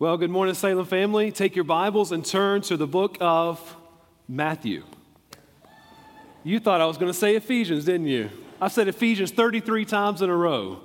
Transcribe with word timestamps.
Well, 0.00 0.16
good 0.16 0.30
morning, 0.30 0.54
Salem 0.54 0.86
family. 0.86 1.32
Take 1.32 1.56
your 1.56 1.64
Bibles 1.64 2.12
and 2.12 2.24
turn 2.24 2.60
to 2.62 2.76
the 2.76 2.86
book 2.86 3.16
of 3.20 3.76
Matthew. 4.28 4.84
You 6.44 6.60
thought 6.60 6.80
I 6.80 6.86
was 6.86 6.96
going 6.96 7.10
to 7.10 7.18
say 7.18 7.34
Ephesians, 7.34 7.84
didn't 7.84 8.06
you? 8.06 8.30
I've 8.60 8.70
said 8.70 8.86
Ephesians 8.86 9.32
33 9.32 9.84
times 9.84 10.22
in 10.22 10.30
a 10.30 10.36
row. 10.36 10.82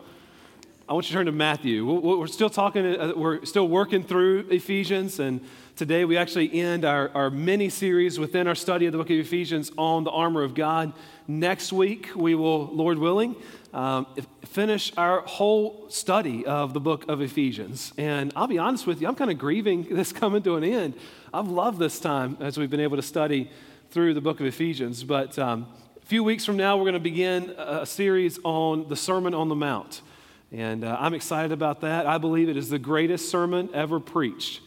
I 0.88 0.92
want 0.92 1.06
you 1.06 1.14
to 1.14 1.14
turn 1.14 1.26
to 1.28 1.32
Matthew. 1.32 1.86
We're 1.86 2.28
still 2.28 2.50
talking, 2.50 2.86
uh, 2.86 3.14
we're 3.16 3.46
still 3.46 3.70
working 3.70 4.04
through 4.04 4.47
Ephesians, 4.49 5.17
and 5.17 5.40
today 5.78 6.04
we 6.04 6.17
actually 6.17 6.54
end 6.60 6.84
our, 6.84 7.10
our 7.16 7.29
mini 7.29 7.70
series 7.70 8.20
within 8.20 8.49
our 8.49 8.56
study 8.56 8.85
of 8.85 8.92
the 8.92 8.98
book 8.98 9.10
of 9.10 9.16
Ephesians 9.16 9.72
on 9.78 10.04
the 10.04 10.12
armor 10.12 10.44
of 10.44 10.56
God. 10.56 10.92
Next 11.26 11.72
week, 11.72 12.10
we 12.17 12.35
will, 12.35 12.66
Lord 12.66 12.99
willing, 12.99 13.38
um, 13.74 14.08
finish 14.44 14.92
our 14.98 15.22
whole 15.22 15.85
study 15.90 16.45
of 16.45 16.73
the 16.73 16.81
book 16.81 17.08
of 17.08 17.22
Ephesians. 17.22 17.94
And 17.98 18.34
I'll 18.36 18.48
be 18.48 18.59
honest 18.59 18.86
with 18.86 19.02
you, 19.02 19.08
I'm 19.08 19.16
kind 19.16 19.31
of 19.31 19.38
grieving 19.38 19.84
this 19.90 20.12
coming 20.12 20.43
to 20.43 20.57
an 20.57 20.65
end. 20.65 20.95
I've 21.34 21.48
loved 21.48 21.79
this 21.79 21.98
time 21.98 22.35
as 22.41 22.57
we've 22.57 22.70
been 22.70 22.81
able 22.81 22.98
to 22.98 23.04
study 23.04 23.49
through 23.91 24.15
the 24.15 24.21
book 24.21 24.41
of 24.41 24.45
Ephesians. 24.48 25.05
But 25.05 25.40
um, 25.40 25.65
a 26.02 26.05
few 26.05 26.26
weeks 26.26 26.43
from 26.43 26.57
now, 26.57 26.76
we're 26.76 26.84
going 26.84 26.93
to 26.95 26.99
begin 26.99 27.52
a 27.57 27.85
series 27.85 28.38
on 28.43 28.90
the 28.90 28.98
Sermon 28.98 29.34
on 29.34 29.48
the 29.48 29.55
Mount. 29.55 30.02
And 30.53 30.84
uh, 30.84 30.95
I'm 30.99 31.16
excited 31.16 31.52
about 31.52 31.81
that. 31.81 32.05
I 32.05 32.20
believe 32.20 32.48
it 32.48 32.57
is 32.57 32.70
the 32.70 32.77
greatest 32.77 33.30
sermon 33.30 33.71
ever 33.73 33.99
preached. 33.99 34.62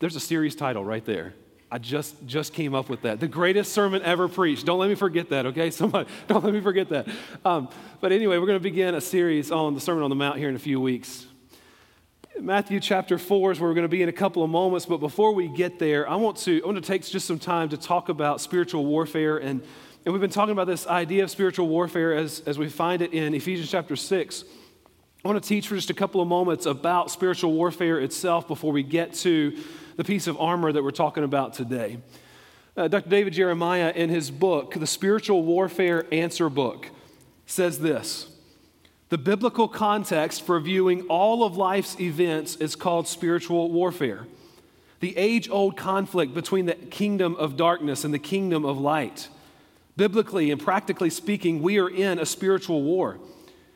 There's 0.00 0.16
a 0.16 0.20
series 0.20 0.54
title 0.54 0.84
right 0.84 1.04
there. 1.04 1.34
I 1.72 1.78
just 1.78 2.26
just 2.26 2.52
came 2.52 2.74
up 2.74 2.88
with 2.90 3.02
that. 3.02 3.20
The 3.20 3.28
greatest 3.28 3.72
sermon 3.72 4.02
ever 4.02 4.28
preached. 4.28 4.66
Don't 4.66 4.78
let 4.78 4.90
me 4.90 4.96
forget 4.96 5.30
that, 5.30 5.46
okay? 5.46 5.70
Somebody, 5.70 6.10
don't 6.28 6.44
let 6.44 6.52
me 6.52 6.60
forget 6.60 6.90
that. 6.90 7.08
Um, 7.44 7.70
but 8.00 8.12
anyway, 8.12 8.36
we're 8.36 8.46
going 8.46 8.58
to 8.58 8.62
begin 8.62 8.94
a 8.94 9.00
series 9.00 9.50
on 9.50 9.74
the 9.74 9.80
Sermon 9.80 10.02
on 10.02 10.10
the 10.10 10.16
Mount 10.16 10.36
here 10.36 10.50
in 10.50 10.56
a 10.56 10.60
few 10.60 10.80
weeks. 10.80 11.26
Matthew 12.38 12.80
chapter 12.80 13.18
4 13.18 13.52
is 13.52 13.60
where 13.60 13.68
we're 13.68 13.74
going 13.74 13.82
to 13.84 13.88
be 13.88 14.02
in 14.02 14.08
a 14.08 14.12
couple 14.12 14.42
of 14.42 14.50
moments. 14.50 14.84
But 14.84 14.98
before 14.98 15.32
we 15.32 15.48
get 15.48 15.78
there, 15.78 16.08
I 16.08 16.16
want 16.16 16.36
to, 16.38 16.62
I 16.62 16.66
want 16.66 16.76
to 16.76 16.86
take 16.86 17.04
just 17.06 17.26
some 17.26 17.38
time 17.38 17.70
to 17.70 17.76
talk 17.76 18.08
about 18.08 18.40
spiritual 18.40 18.84
warfare. 18.84 19.38
And 19.38 19.62
and 20.04 20.14
we've 20.14 20.20
been 20.20 20.30
talking 20.30 20.52
about 20.52 20.66
this 20.66 20.86
idea 20.86 21.24
of 21.24 21.30
spiritual 21.30 21.68
warfare 21.68 22.14
as, 22.14 22.40
as 22.46 22.58
we 22.58 22.70
find 22.70 23.02
it 23.02 23.12
in 23.12 23.34
Ephesians 23.34 23.70
chapter 23.70 23.96
6. 23.96 24.44
I 25.22 25.28
want 25.28 25.42
to 25.42 25.46
teach 25.46 25.68
for 25.68 25.74
just 25.74 25.90
a 25.90 25.94
couple 25.94 26.22
of 26.22 26.28
moments 26.28 26.64
about 26.64 27.10
spiritual 27.10 27.52
warfare 27.52 28.00
itself 28.00 28.48
before 28.48 28.72
we 28.72 28.82
get 28.82 29.12
to 29.16 29.58
the 29.96 30.04
piece 30.04 30.26
of 30.26 30.40
armor 30.40 30.72
that 30.72 30.82
we're 30.82 30.90
talking 30.90 31.22
about 31.22 31.52
today. 31.52 31.98
Uh, 32.78 32.88
Dr. 32.88 33.10
David 33.10 33.34
Jeremiah, 33.34 33.92
in 33.94 34.08
his 34.08 34.30
book, 34.30 34.72
The 34.72 34.86
Spiritual 34.86 35.42
Warfare 35.42 36.06
Answer 36.10 36.48
Book, 36.48 36.88
says 37.44 37.80
this 37.80 38.30
The 39.10 39.18
biblical 39.18 39.68
context 39.68 40.46
for 40.46 40.58
viewing 40.60 41.02
all 41.08 41.44
of 41.44 41.58
life's 41.58 42.00
events 42.00 42.56
is 42.56 42.74
called 42.74 43.06
spiritual 43.06 43.70
warfare. 43.70 44.26
The 45.00 45.14
age 45.18 45.50
old 45.50 45.76
conflict 45.76 46.32
between 46.32 46.64
the 46.64 46.74
kingdom 46.74 47.36
of 47.36 47.58
darkness 47.58 48.02
and 48.02 48.14
the 48.14 48.18
kingdom 48.18 48.64
of 48.64 48.78
light. 48.78 49.28
Biblically 50.00 50.50
and 50.50 50.58
practically 50.58 51.10
speaking, 51.10 51.60
we 51.60 51.78
are 51.78 51.90
in 51.90 52.18
a 52.18 52.24
spiritual 52.24 52.82
war. 52.82 53.18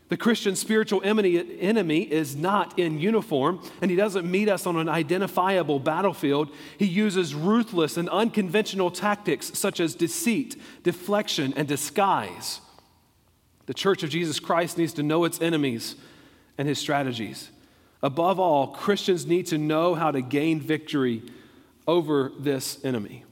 The 0.09 0.17
Christian 0.17 0.57
spiritual 0.57 1.03
enemy 1.05 2.01
is 2.01 2.35
not 2.35 2.79
in 2.79 2.99
uniform, 2.99 3.61
and 3.83 3.91
he 3.91 3.97
doesn't 3.99 4.31
meet 4.31 4.49
us 4.49 4.67
on 4.67 4.79
an 4.79 4.89
identifiable 4.89 5.79
battlefield. 5.79 6.49
He 6.79 6.87
uses 6.87 7.35
ruthless 7.35 7.99
and 7.99 8.09
unconventional 8.09 8.91
tactics 8.91 9.51
such 9.53 9.81
as 9.81 9.95
deceit, 9.95 10.57
deflection, 10.83 11.53
and 11.59 11.69
disguise. 11.69 12.63
The 13.67 13.75
church 13.75 14.03
of 14.03 14.09
Jesus 14.09 14.41
Christ 14.41 14.79
needs 14.79 14.95
to 14.95 15.03
know 15.03 15.25
its 15.25 15.43
enemies 15.43 15.95
and 16.57 16.67
his 16.67 16.79
strategies. 16.79 17.51
Above 18.03 18.41
all, 18.41 18.69
Christians 18.69 19.27
need 19.27 19.45
to 19.49 19.59
know 19.59 19.95
how 19.95 20.11
to 20.11 20.23
gain 20.23 20.59
victory 20.59 21.21
over 21.87 22.33
this 22.39 22.83
enemy. 22.83 23.25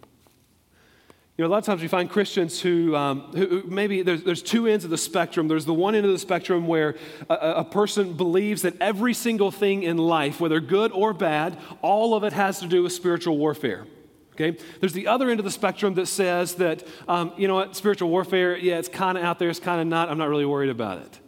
You 1.39 1.45
know, 1.45 1.49
a 1.49 1.53
lot 1.53 1.59
of 1.59 1.65
times 1.65 1.81
we 1.81 1.89
find 1.89 2.11
Christians 2.11 2.61
who, 2.61 2.95
um, 2.95 3.23
who 3.33 3.63
maybe 3.67 4.03
there's, 4.03 4.23
there's, 4.23 4.43
two 4.43 4.67
ends 4.67 4.85
of 4.85 4.91
the 4.91 4.99
spectrum. 4.99 5.49
There's 5.49 5.65
the 5.65 5.73
one 5.73 5.95
end 5.95 6.05
of 6.05 6.13
the 6.13 6.19
spectrum 6.19 6.67
where 6.67 6.95
a, 7.31 7.35
a, 7.35 7.65
person 7.65 8.13
believes 8.13 8.63
that 8.63 8.75
every 8.83 9.15
single 9.15 9.51
thing 9.51 9.83
in 9.83 9.97
life, 9.97 10.41
whether 10.41 10.61
good 10.61 10.93
or 10.93 11.15
bad, 11.15 11.59
all 11.81 12.15
of 12.15 12.23
it 12.23 12.35
has 12.35 12.61
to 12.61 12.67
do 12.67 12.83
with 12.83 12.93
spiritual 12.93 13.39
warfare. 13.39 13.87
Okay? 14.35 14.59
There's 14.81 14.93
the 14.93 15.07
other 15.07 15.31
end 15.31 15.41
of 15.41 15.45
the 15.45 15.51
spectrum 15.51 15.95
that 15.95 16.07
says 16.07 16.57
that, 16.57 16.87
um, 17.09 17.33
you 17.39 17.49
know 17.49 17.55
what, 17.55 17.77
spiritual 17.77 18.11
warfare, 18.11 18.55
yeah, 18.57 18.79
it's 18.79 18.89
kind 18.89 19.17
of 19.17 19.25
out 19.25 19.39
there, 19.39 19.49
it's 19.49 19.59
kind 19.59 19.81
of 19.81 19.87
not, 19.87 20.11
I'm 20.11 20.19
not 20.19 20.29
really 20.29 20.47
worried 20.47 20.71
about 20.71 20.99
it. 20.99 21.19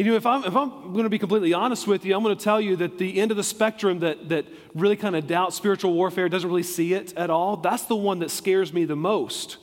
You 0.00 0.06
know, 0.06 0.16
if 0.16 0.24
I'm, 0.24 0.44
if 0.44 0.56
I'm 0.56 0.94
going 0.94 1.04
to 1.04 1.10
be 1.10 1.18
completely 1.18 1.52
honest 1.52 1.86
with 1.86 2.06
you, 2.06 2.16
I'm 2.16 2.22
going 2.22 2.34
to 2.34 2.42
tell 2.42 2.58
you 2.58 2.74
that 2.76 2.96
the 2.96 3.20
end 3.20 3.32
of 3.32 3.36
the 3.36 3.44
spectrum 3.44 3.98
that, 3.98 4.30
that 4.30 4.46
really 4.74 4.96
kind 4.96 5.14
of 5.14 5.26
doubts 5.26 5.56
spiritual 5.56 5.92
warfare, 5.92 6.26
doesn't 6.30 6.48
really 6.48 6.62
see 6.62 6.94
it 6.94 7.14
at 7.18 7.28
all, 7.28 7.58
that's 7.58 7.82
the 7.82 7.94
one 7.94 8.20
that 8.20 8.30
scares 8.30 8.72
me 8.72 8.86
the 8.86 8.96
most. 8.96 9.58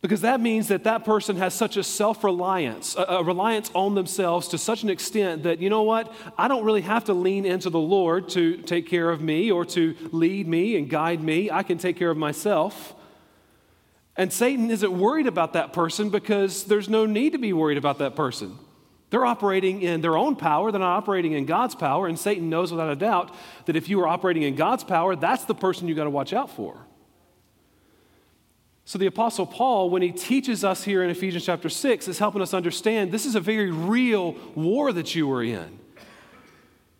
Because 0.00 0.22
that 0.22 0.40
means 0.40 0.68
that 0.68 0.84
that 0.84 1.04
person 1.04 1.36
has 1.36 1.52
such 1.52 1.76
a 1.76 1.84
self 1.84 2.24
reliance, 2.24 2.96
a, 2.96 3.02
a, 3.02 3.22
reliance 3.22 3.70
on 3.74 3.94
themselves 3.94 4.48
to 4.48 4.56
such 4.56 4.84
an 4.84 4.88
extent 4.88 5.42
that, 5.42 5.60
you 5.60 5.68
know 5.68 5.82
what, 5.82 6.10
I 6.38 6.48
don't 6.48 6.64
really 6.64 6.80
have 6.80 7.04
to 7.04 7.12
lean 7.12 7.44
into 7.44 7.68
the 7.68 7.78
Lord 7.78 8.30
to 8.30 8.56
take 8.62 8.88
care 8.88 9.10
of 9.10 9.20
me 9.20 9.50
or 9.50 9.66
to 9.66 9.94
lead 10.12 10.48
me 10.48 10.78
and 10.78 10.88
guide 10.88 11.22
me. 11.22 11.50
I 11.50 11.62
can 11.62 11.76
take 11.76 11.98
care 11.98 12.10
of 12.10 12.16
myself. 12.16 12.94
And 14.16 14.32
Satan 14.32 14.70
isn't 14.70 14.98
worried 14.98 15.26
about 15.26 15.52
that 15.52 15.74
person 15.74 16.08
because 16.08 16.64
there's 16.64 16.88
no 16.88 17.04
need 17.04 17.32
to 17.32 17.38
be 17.38 17.52
worried 17.52 17.76
about 17.76 17.98
that 17.98 18.16
person. 18.16 18.56
They're 19.10 19.26
operating 19.26 19.82
in 19.82 20.00
their 20.00 20.16
own 20.16 20.36
power, 20.36 20.70
they're 20.70 20.80
not 20.80 20.96
operating 20.96 21.32
in 21.32 21.44
God's 21.44 21.74
power, 21.74 22.06
and 22.06 22.18
Satan 22.18 22.48
knows 22.48 22.70
without 22.70 22.90
a 22.90 22.96
doubt 22.96 23.34
that 23.66 23.74
if 23.74 23.88
you 23.88 24.00
are 24.00 24.06
operating 24.06 24.44
in 24.44 24.54
God's 24.54 24.84
power, 24.84 25.16
that's 25.16 25.44
the 25.44 25.54
person 25.54 25.88
you 25.88 25.96
got 25.96 26.04
to 26.04 26.10
watch 26.10 26.32
out 26.32 26.50
for. 26.50 26.86
So 28.84 28.98
the 28.98 29.06
Apostle 29.06 29.46
Paul, 29.46 29.90
when 29.90 30.02
he 30.02 30.10
teaches 30.10 30.64
us 30.64 30.84
here 30.84 31.02
in 31.02 31.10
Ephesians 31.10 31.44
chapter 31.44 31.68
6, 31.68 32.08
is 32.08 32.18
helping 32.18 32.40
us 32.42 32.54
understand 32.54 33.12
this 33.12 33.26
is 33.26 33.34
a 33.34 33.40
very 33.40 33.70
real 33.70 34.36
war 34.54 34.92
that 34.92 35.14
you 35.14 35.30
are 35.32 35.42
in. 35.42 35.78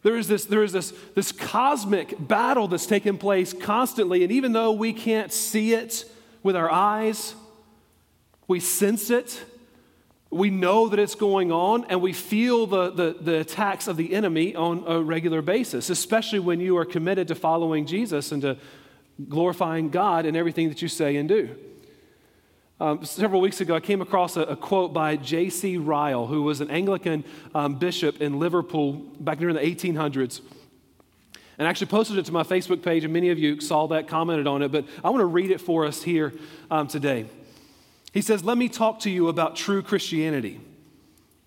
There 0.02 0.16
is 0.16 0.28
this, 0.28 0.44
there 0.44 0.62
is 0.62 0.72
this, 0.72 0.92
this 1.14 1.30
cosmic 1.30 2.14
battle 2.18 2.68
that's 2.68 2.86
taking 2.86 3.18
place 3.18 3.52
constantly, 3.52 4.22
and 4.22 4.32
even 4.32 4.52
though 4.52 4.72
we 4.72 4.92
can't 4.92 5.32
see 5.32 5.74
it 5.74 6.04
with 6.42 6.56
our 6.56 6.70
eyes, 6.70 7.34
we 8.48 8.60
sense 8.60 9.10
it 9.10 9.44
we 10.30 10.48
know 10.48 10.88
that 10.88 10.98
it's 10.98 11.16
going 11.16 11.50
on 11.50 11.84
and 11.88 12.00
we 12.00 12.12
feel 12.12 12.66
the, 12.66 12.90
the, 12.90 13.16
the, 13.20 13.40
attacks 13.40 13.88
of 13.88 13.96
the 13.96 14.14
enemy 14.14 14.54
on 14.54 14.84
a 14.86 15.02
regular 15.02 15.42
basis, 15.42 15.90
especially 15.90 16.38
when 16.38 16.60
you 16.60 16.76
are 16.76 16.84
committed 16.84 17.26
to 17.28 17.34
following 17.34 17.84
Jesus 17.84 18.30
and 18.30 18.42
to 18.42 18.56
glorifying 19.28 19.90
God 19.90 20.26
in 20.26 20.36
everything 20.36 20.68
that 20.68 20.80
you 20.82 20.88
say 20.88 21.16
and 21.16 21.28
do. 21.28 21.56
Um, 22.78 23.04
several 23.04 23.40
weeks 23.40 23.60
ago, 23.60 23.74
I 23.74 23.80
came 23.80 24.00
across 24.00 24.36
a, 24.36 24.42
a 24.42 24.56
quote 24.56 24.94
by 24.94 25.16
J.C. 25.16 25.76
Ryle, 25.76 26.26
who 26.26 26.42
was 26.42 26.60
an 26.60 26.70
Anglican 26.70 27.24
um, 27.54 27.74
bishop 27.74 28.22
in 28.22 28.38
Liverpool 28.38 28.92
back 29.18 29.38
during 29.38 29.54
the 29.54 29.60
1800s. 29.60 30.40
And 31.58 31.66
I 31.66 31.70
actually 31.70 31.88
posted 31.88 32.16
it 32.16 32.24
to 32.26 32.32
my 32.32 32.42
Facebook 32.42 32.82
page, 32.82 33.04
and 33.04 33.12
many 33.12 33.28
of 33.28 33.38
you 33.38 33.60
saw 33.60 33.88
that, 33.88 34.08
commented 34.08 34.46
on 34.46 34.62
it, 34.62 34.72
but 34.72 34.86
I 35.04 35.10
want 35.10 35.20
to 35.20 35.26
read 35.26 35.50
it 35.50 35.60
for 35.60 35.84
us 35.84 36.02
here 36.02 36.32
um, 36.70 36.86
today. 36.86 37.26
He 38.12 38.22
says, 38.22 38.44
Let 38.44 38.58
me 38.58 38.68
talk 38.68 39.00
to 39.00 39.10
you 39.10 39.28
about 39.28 39.56
true 39.56 39.82
Christianity. 39.82 40.60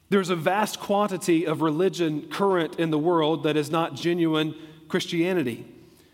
There's 0.09 0.29
a 0.29 0.35
vast 0.35 0.79
quantity 0.79 1.45
of 1.45 1.61
religion 1.61 2.29
current 2.29 2.79
in 2.79 2.91
the 2.91 2.99
world 2.99 3.43
that 3.43 3.57
is 3.57 3.71
not 3.71 3.95
genuine 3.95 4.55
Christianity. 4.87 5.65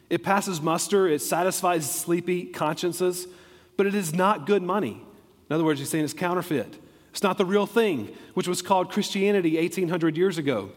It 0.09 0.23
passes 0.23 0.61
muster, 0.61 1.07
it 1.07 1.21
satisfies 1.21 1.89
sleepy 1.89 2.45
consciences, 2.45 3.27
but 3.77 3.85
it 3.85 3.93
is 3.93 4.13
not 4.13 4.47
good 4.47 4.63
money. 4.63 5.01
In 5.49 5.53
other 5.53 5.63
words, 5.63 5.79
he's 5.79 5.89
saying 5.89 6.03
it's 6.03 6.13
counterfeit. 6.13 6.79
It's 7.11 7.23
not 7.23 7.37
the 7.37 7.45
real 7.45 7.65
thing, 7.65 8.15
which 8.33 8.47
was 8.47 8.61
called 8.61 8.91
Christianity 8.91 9.57
1800 9.57 10.15
years 10.15 10.37
ago. 10.37 10.69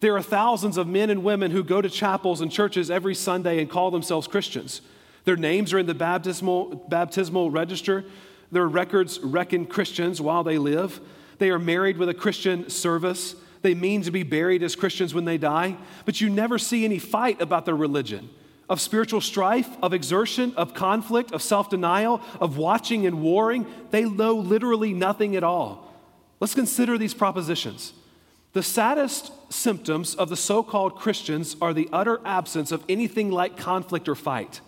There 0.00 0.16
are 0.16 0.22
thousands 0.22 0.76
of 0.76 0.86
men 0.86 1.10
and 1.10 1.24
women 1.24 1.50
who 1.50 1.64
go 1.64 1.80
to 1.80 1.88
chapels 1.88 2.40
and 2.40 2.52
churches 2.52 2.90
every 2.90 3.14
Sunday 3.14 3.60
and 3.60 3.70
call 3.70 3.90
themselves 3.90 4.28
Christians. 4.28 4.80
Their 5.24 5.36
names 5.36 5.72
are 5.72 5.78
in 5.78 5.86
the 5.86 5.94
baptismal, 5.94 6.86
baptismal 6.88 7.50
register. 7.50 8.04
Their 8.50 8.66
records 8.66 9.18
reckon 9.20 9.66
Christians 9.66 10.20
while 10.20 10.44
they 10.44 10.58
live. 10.58 11.00
They 11.38 11.50
are 11.50 11.58
married 11.58 11.98
with 11.98 12.08
a 12.08 12.14
Christian 12.14 12.70
service. 12.70 13.34
They 13.62 13.74
mean 13.74 14.02
to 14.02 14.10
be 14.10 14.22
buried 14.22 14.62
as 14.62 14.76
Christians 14.76 15.14
when 15.14 15.24
they 15.24 15.38
die. 15.38 15.76
But 16.04 16.20
you 16.20 16.30
never 16.30 16.58
see 16.58 16.84
any 16.84 16.98
fight 16.98 17.40
about 17.40 17.64
their 17.64 17.76
religion 17.76 18.30
of 18.68 18.80
spiritual 18.80 19.20
strife, 19.20 19.68
of 19.82 19.94
exertion, 19.94 20.52
of 20.56 20.74
conflict, 20.74 21.32
of 21.32 21.42
self 21.42 21.70
denial, 21.70 22.20
of 22.40 22.56
watching 22.58 23.06
and 23.06 23.22
warring. 23.22 23.66
They 23.90 24.04
know 24.04 24.34
literally 24.34 24.92
nothing 24.92 25.36
at 25.36 25.44
all. 25.44 25.92
Let's 26.40 26.54
consider 26.54 26.98
these 26.98 27.14
propositions. 27.14 27.92
The 28.52 28.62
saddest 28.62 29.32
symptoms 29.52 30.14
of 30.14 30.28
the 30.28 30.36
so 30.36 30.62
called 30.62 30.96
Christians 30.96 31.56
are 31.60 31.74
the 31.74 31.88
utter 31.92 32.20
absence 32.24 32.72
of 32.72 32.84
anything 32.88 33.30
like 33.30 33.56
conflict 33.56 34.08
or 34.08 34.14
fight. 34.14 34.60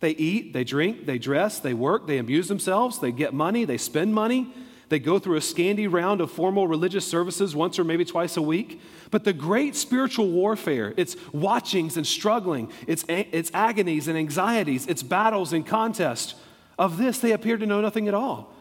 They 0.00 0.10
eat, 0.10 0.52
they 0.52 0.64
drink, 0.64 1.06
they 1.06 1.18
dress, 1.18 1.58
they 1.58 1.74
work, 1.74 2.06
they 2.06 2.18
amuse 2.18 2.48
themselves, 2.48 2.98
they 2.98 3.12
get 3.12 3.32
money, 3.32 3.64
they 3.64 3.78
spend 3.78 4.14
money. 4.14 4.52
They 4.88 5.00
go 5.00 5.18
through 5.18 5.36
a 5.36 5.40
scanty 5.40 5.88
round 5.88 6.20
of 6.20 6.30
formal 6.30 6.68
religious 6.68 7.06
services 7.06 7.56
once 7.56 7.78
or 7.78 7.82
maybe 7.82 8.04
twice 8.04 8.36
a 8.36 8.42
week. 8.42 8.80
But 9.10 9.24
the 9.24 9.32
great 9.32 9.74
spiritual 9.74 10.30
warfare, 10.30 10.94
its 10.96 11.16
watchings 11.32 11.96
and 11.96 12.06
struggling, 12.06 12.70
its, 12.86 13.04
its 13.08 13.50
agonies 13.52 14.06
and 14.06 14.16
anxieties, 14.16 14.86
its 14.86 15.02
battles 15.02 15.52
and 15.52 15.66
contests, 15.66 16.36
of 16.78 16.98
this 16.98 17.18
they 17.18 17.32
appear 17.32 17.56
to 17.56 17.66
know 17.66 17.80
nothing 17.80 18.06
at 18.06 18.14
all. 18.14 18.52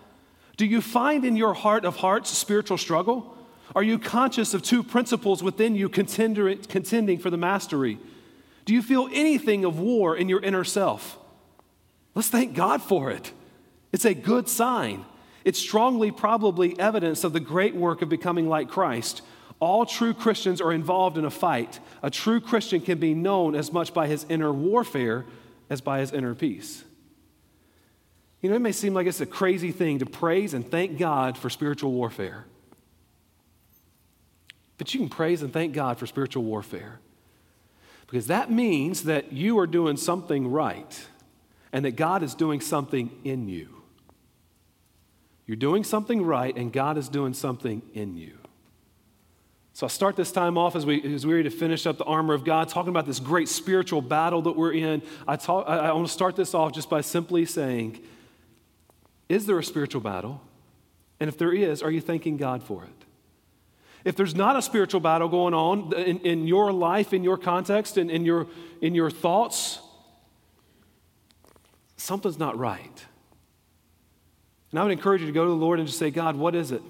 Do 0.57 0.65
you 0.65 0.81
find 0.81 1.25
in 1.25 1.35
your 1.35 1.53
heart 1.53 1.85
of 1.85 1.97
hearts 1.97 2.31
a 2.31 2.35
spiritual 2.35 2.77
struggle? 2.77 3.37
Are 3.75 3.83
you 3.83 3.99
conscious 3.99 4.53
of 4.53 4.63
two 4.63 4.83
principles 4.83 5.43
within 5.43 5.75
you 5.75 5.89
contending 5.89 7.19
for 7.19 7.29
the 7.29 7.37
mastery? 7.37 7.99
Do 8.63 8.73
you 8.73 8.81
feel 8.81 9.09
anything 9.13 9.65
of 9.65 9.79
war 9.79 10.15
in 10.15 10.29
your 10.29 10.41
inner 10.41 10.63
self? 10.63 11.19
Let's 12.15 12.29
thank 12.29 12.55
God 12.55 12.81
for 12.81 13.11
it. 13.11 13.31
It's 13.91 14.05
a 14.05 14.13
good 14.13 14.49
sign. 14.49 15.05
It's 15.43 15.59
strongly, 15.59 16.11
probably 16.11 16.77
evidence 16.79 17.23
of 17.23 17.33
the 17.33 17.39
great 17.39 17.75
work 17.75 18.01
of 18.01 18.09
becoming 18.09 18.49
like 18.49 18.69
Christ. 18.69 19.21
All 19.59 19.85
true 19.85 20.13
Christians 20.13 20.59
are 20.59 20.71
involved 20.71 21.17
in 21.17 21.25
a 21.25 21.29
fight. 21.29 21.79
A 22.01 22.09
true 22.09 22.39
Christian 22.39 22.81
can 22.81 22.97
be 22.97 23.13
known 23.13 23.53
as 23.53 23.71
much 23.71 23.93
by 23.93 24.07
his 24.07 24.25
inner 24.27 24.51
warfare 24.51 25.25
as 25.69 25.81
by 25.81 25.99
his 25.99 26.11
inner 26.11 26.33
peace. 26.33 26.83
You 28.41 28.49
know, 28.49 28.55
it 28.55 28.61
may 28.61 28.71
seem 28.71 28.93
like 28.93 29.07
it's 29.07 29.21
a 29.21 29.25
crazy 29.25 29.71
thing 29.71 29.99
to 29.99 30.05
praise 30.05 30.53
and 30.53 30.69
thank 30.69 30.97
God 30.97 31.37
for 31.37 31.49
spiritual 31.49 31.91
warfare. 31.91 32.45
But 34.77 34.93
you 34.93 34.99
can 34.99 35.09
praise 35.09 35.41
and 35.41 35.53
thank 35.53 35.73
God 35.73 35.97
for 35.97 36.05
spiritual 36.05 36.43
warfare 36.43 36.99
because 38.07 38.27
that 38.27 38.51
means 38.51 39.03
that 39.03 39.31
you 39.31 39.57
are 39.57 39.67
doing 39.67 39.97
something 39.97 40.49
right 40.51 41.07
and 41.75 41.83
that 41.83 41.97
God 41.97 42.23
is 42.23 42.33
doing 42.35 42.61
something 42.61 43.11
in 43.25 43.49
you. 43.49 43.67
You're 45.45 45.57
doing 45.57 45.83
something 45.83 46.23
right 46.23 46.55
and 46.55 46.71
God 46.71 46.97
is 46.97 47.09
doing 47.09 47.33
something 47.33 47.81
in 47.93 48.15
you. 48.15 48.37
So 49.73 49.85
I 49.85 49.89
start 49.89 50.15
this 50.15 50.31
time 50.31 50.57
off 50.57 50.77
as 50.77 50.85
we, 50.85 51.03
as 51.13 51.25
we're 51.25 51.35
ready 51.35 51.49
to 51.49 51.53
finish 51.53 51.85
up 51.85 51.97
the 51.97 52.05
armor 52.05 52.33
of 52.33 52.45
God, 52.45 52.69
talking 52.69 52.91
about 52.91 53.05
this 53.05 53.19
great 53.19 53.49
spiritual 53.49 54.01
battle 54.01 54.41
that 54.43 54.55
we're 54.55 54.71
in. 54.71 55.01
I, 55.27 55.35
talk, 55.35 55.65
I, 55.67 55.79
I 55.79 55.91
want 55.91 56.07
to 56.07 56.13
start 56.13 56.37
this 56.37 56.53
off 56.53 56.71
just 56.71 56.89
by 56.89 57.01
simply 57.01 57.45
saying, 57.45 57.99
is 59.27 59.45
there 59.45 59.59
a 59.59 59.63
spiritual 59.63 59.99
battle? 59.99 60.39
And 61.19 61.27
if 61.27 61.37
there 61.37 61.51
is, 61.51 61.83
are 61.83 61.91
you 61.91 61.99
thanking 61.99 62.37
God 62.37 62.63
for 62.63 62.85
it? 62.85 63.05
If 64.05 64.15
there's 64.15 64.33
not 64.33 64.55
a 64.55 64.61
spiritual 64.61 65.01
battle 65.01 65.27
going 65.27 65.53
on 65.53 65.91
in, 65.93 66.19
in 66.19 66.47
your 66.47 66.71
life, 66.71 67.11
in 67.11 67.25
your 67.25 67.37
context, 67.37 67.97
in, 67.97 68.09
in, 68.09 68.23
your, 68.23 68.47
in 68.79 68.95
your 68.95 69.11
thoughts, 69.11 69.79
something's 72.05 72.39
not 72.39 72.57
right. 72.57 73.05
And 74.71 74.79
I 74.79 74.83
would 74.83 74.91
encourage 74.91 75.21
you 75.21 75.27
to 75.27 75.33
go 75.33 75.43
to 75.43 75.49
the 75.49 75.55
Lord 75.55 75.79
and 75.79 75.87
just 75.87 75.99
say, 75.99 76.11
God, 76.11 76.35
what 76.35 76.53
is 76.53 76.71
it? 76.71 76.81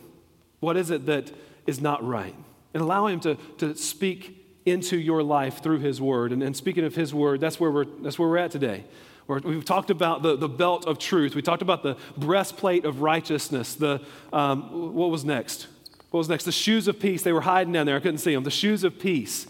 What 0.59 0.75
is 0.77 0.91
it 0.91 1.05
that 1.05 1.31
is 1.65 1.79
not 1.79 2.05
right? 2.05 2.35
And 2.73 2.81
allow 2.81 3.07
Him 3.07 3.19
to, 3.21 3.35
to 3.59 3.75
speak 3.75 4.61
into 4.65 4.97
your 4.97 5.23
life 5.23 5.61
through 5.61 5.79
His 5.79 6.01
Word. 6.01 6.31
And, 6.31 6.43
and 6.43 6.55
speaking 6.55 6.83
of 6.83 6.95
His 6.95 7.13
Word, 7.13 7.39
that's 7.39 7.59
where 7.59 7.71
we're, 7.71 7.85
that's 7.85 8.19
where 8.19 8.27
we're 8.27 8.37
at 8.37 8.51
today. 8.51 8.83
we've 9.27 9.63
talked 9.63 9.89
about 9.89 10.21
the, 10.21 10.35
the 10.35 10.49
belt 10.49 10.85
of 10.85 10.99
truth. 10.99 11.35
We 11.35 11.41
talked 11.41 11.61
about 11.61 11.83
the 11.83 11.95
breastplate 12.17 12.83
of 12.85 13.01
righteousness. 13.01 13.75
The, 13.75 14.01
um, 14.33 14.93
what 14.93 15.11
was 15.11 15.23
next? 15.23 15.67
What 16.09 16.17
was 16.17 16.29
next? 16.29 16.45
The 16.45 16.51
shoes 16.51 16.87
of 16.87 16.99
peace. 16.99 17.21
They 17.21 17.33
were 17.33 17.41
hiding 17.41 17.73
down 17.73 17.85
there. 17.85 17.95
I 17.95 17.99
couldn't 17.99 18.17
see 18.17 18.33
them. 18.33 18.43
The 18.43 18.51
shoes 18.51 18.83
of 18.83 18.99
peace, 18.99 19.47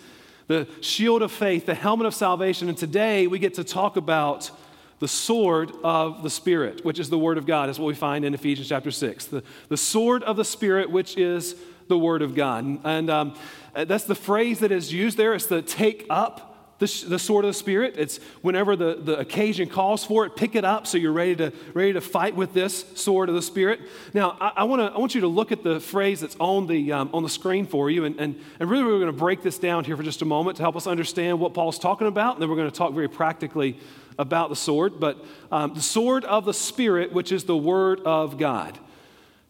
the 0.48 0.68
shield 0.82 1.22
of 1.22 1.32
faith, 1.32 1.66
the 1.66 1.76
helmet 1.76 2.06
of 2.06 2.14
salvation. 2.14 2.70
And 2.70 2.78
today 2.78 3.28
we 3.28 3.40
get 3.40 3.54
to 3.56 3.64
talk 3.64 3.96
about 3.96 4.52
the 5.00 5.08
sword 5.08 5.72
of 5.84 6.24
the 6.24 6.30
Spirit, 6.30 6.86
which 6.86 7.00
is 7.00 7.10
the 7.10 7.20
Word 7.20 7.38
of 7.38 7.46
God, 7.46 7.70
is 7.70 7.80
what 7.80 7.88
we 7.88 7.96
find 7.96 8.24
in 8.24 8.34
Ephesians 8.34 8.70
chapter 8.70 8.92
6. 8.92 9.26
The, 9.26 9.44
the 9.68 9.78
sword 9.78 10.24
of 10.24 10.38
the 10.38 10.46
Spirit, 10.46 10.90
which 10.90 11.18
is 11.18 11.56
the 11.88 11.98
Word 11.98 12.22
of 12.22 12.36
God. 12.36 12.80
And 12.84 13.10
um, 13.10 13.36
that's 13.74 14.06
the 14.06 14.16
phrase 14.16 14.60
that 14.60 14.72
is 14.72 14.94
used 14.94 15.18
there. 15.18 15.34
It's 15.34 15.48
the 15.48 15.62
take 15.62 16.06
up 16.10 16.55
the, 16.80 17.06
the 17.08 17.20
sword 17.20 17.46
of 17.46 17.50
the 17.50 17.54
Spirit. 17.54 17.96
It's 17.98 18.18
whenever 18.42 18.76
the, 18.76 18.96
the 18.96 19.18
occasion 19.18 19.70
calls 19.70 20.04
for 20.04 20.26
it, 20.26 20.36
pick 20.36 20.56
it 20.56 20.66
up 20.66 20.88
so 20.88 20.98
you're 20.98 21.14
ready 21.14 21.36
to, 21.38 21.54
ready 21.74 21.94
to 21.94 22.02
fight 22.02 22.36
with 22.36 22.54
this 22.54 22.86
sword 22.96 23.30
of 23.30 23.36
the 23.36 23.42
Spirit. 23.42 23.80
Now, 24.14 24.38
I, 24.42 24.52
I, 24.58 24.64
wanna, 24.66 24.88
I 24.88 24.98
want 24.98 25.16
you 25.16 25.22
to 25.22 25.28
look 25.28 25.52
at 25.52 25.64
the 25.64 25.80
phrase 25.80 26.20
that's 26.20 26.36
on 26.40 26.68
the, 26.68 26.92
um, 26.92 27.10
on 27.14 27.24
the 27.24 27.30
screen 27.30 27.66
for 27.66 27.90
you. 27.90 28.04
And, 28.04 28.20
and, 28.20 28.40
and 28.60 28.70
really, 28.70 28.84
we're 28.84 29.00
going 29.00 29.06
to 29.06 29.14
break 29.14 29.42
this 29.42 29.58
down 29.58 29.86
here 29.86 29.96
for 29.96 30.04
just 30.04 30.22
a 30.22 30.26
moment 30.26 30.58
to 30.58 30.64
help 30.64 30.76
us 30.76 30.86
understand 30.86 31.40
what 31.40 31.54
Paul's 31.54 31.80
talking 31.80 32.08
about. 32.08 32.36
And 32.36 32.42
then 32.42 32.50
we're 32.50 32.58
going 32.58 32.70
to 32.70 32.78
talk 32.78 32.94
very 32.94 33.10
practically 33.10 33.80
about 34.20 34.50
the 34.50 34.56
sword. 34.56 35.00
But 35.00 35.24
um, 35.52 35.74
the 35.74 35.82
sword 35.82 36.26
of 36.26 36.46
the 36.46 36.54
Spirit, 36.54 37.14
which 37.14 37.32
is 37.32 37.46
the 37.46 37.58
Word 37.58 38.02
of 38.02 38.38
God. 38.38 38.78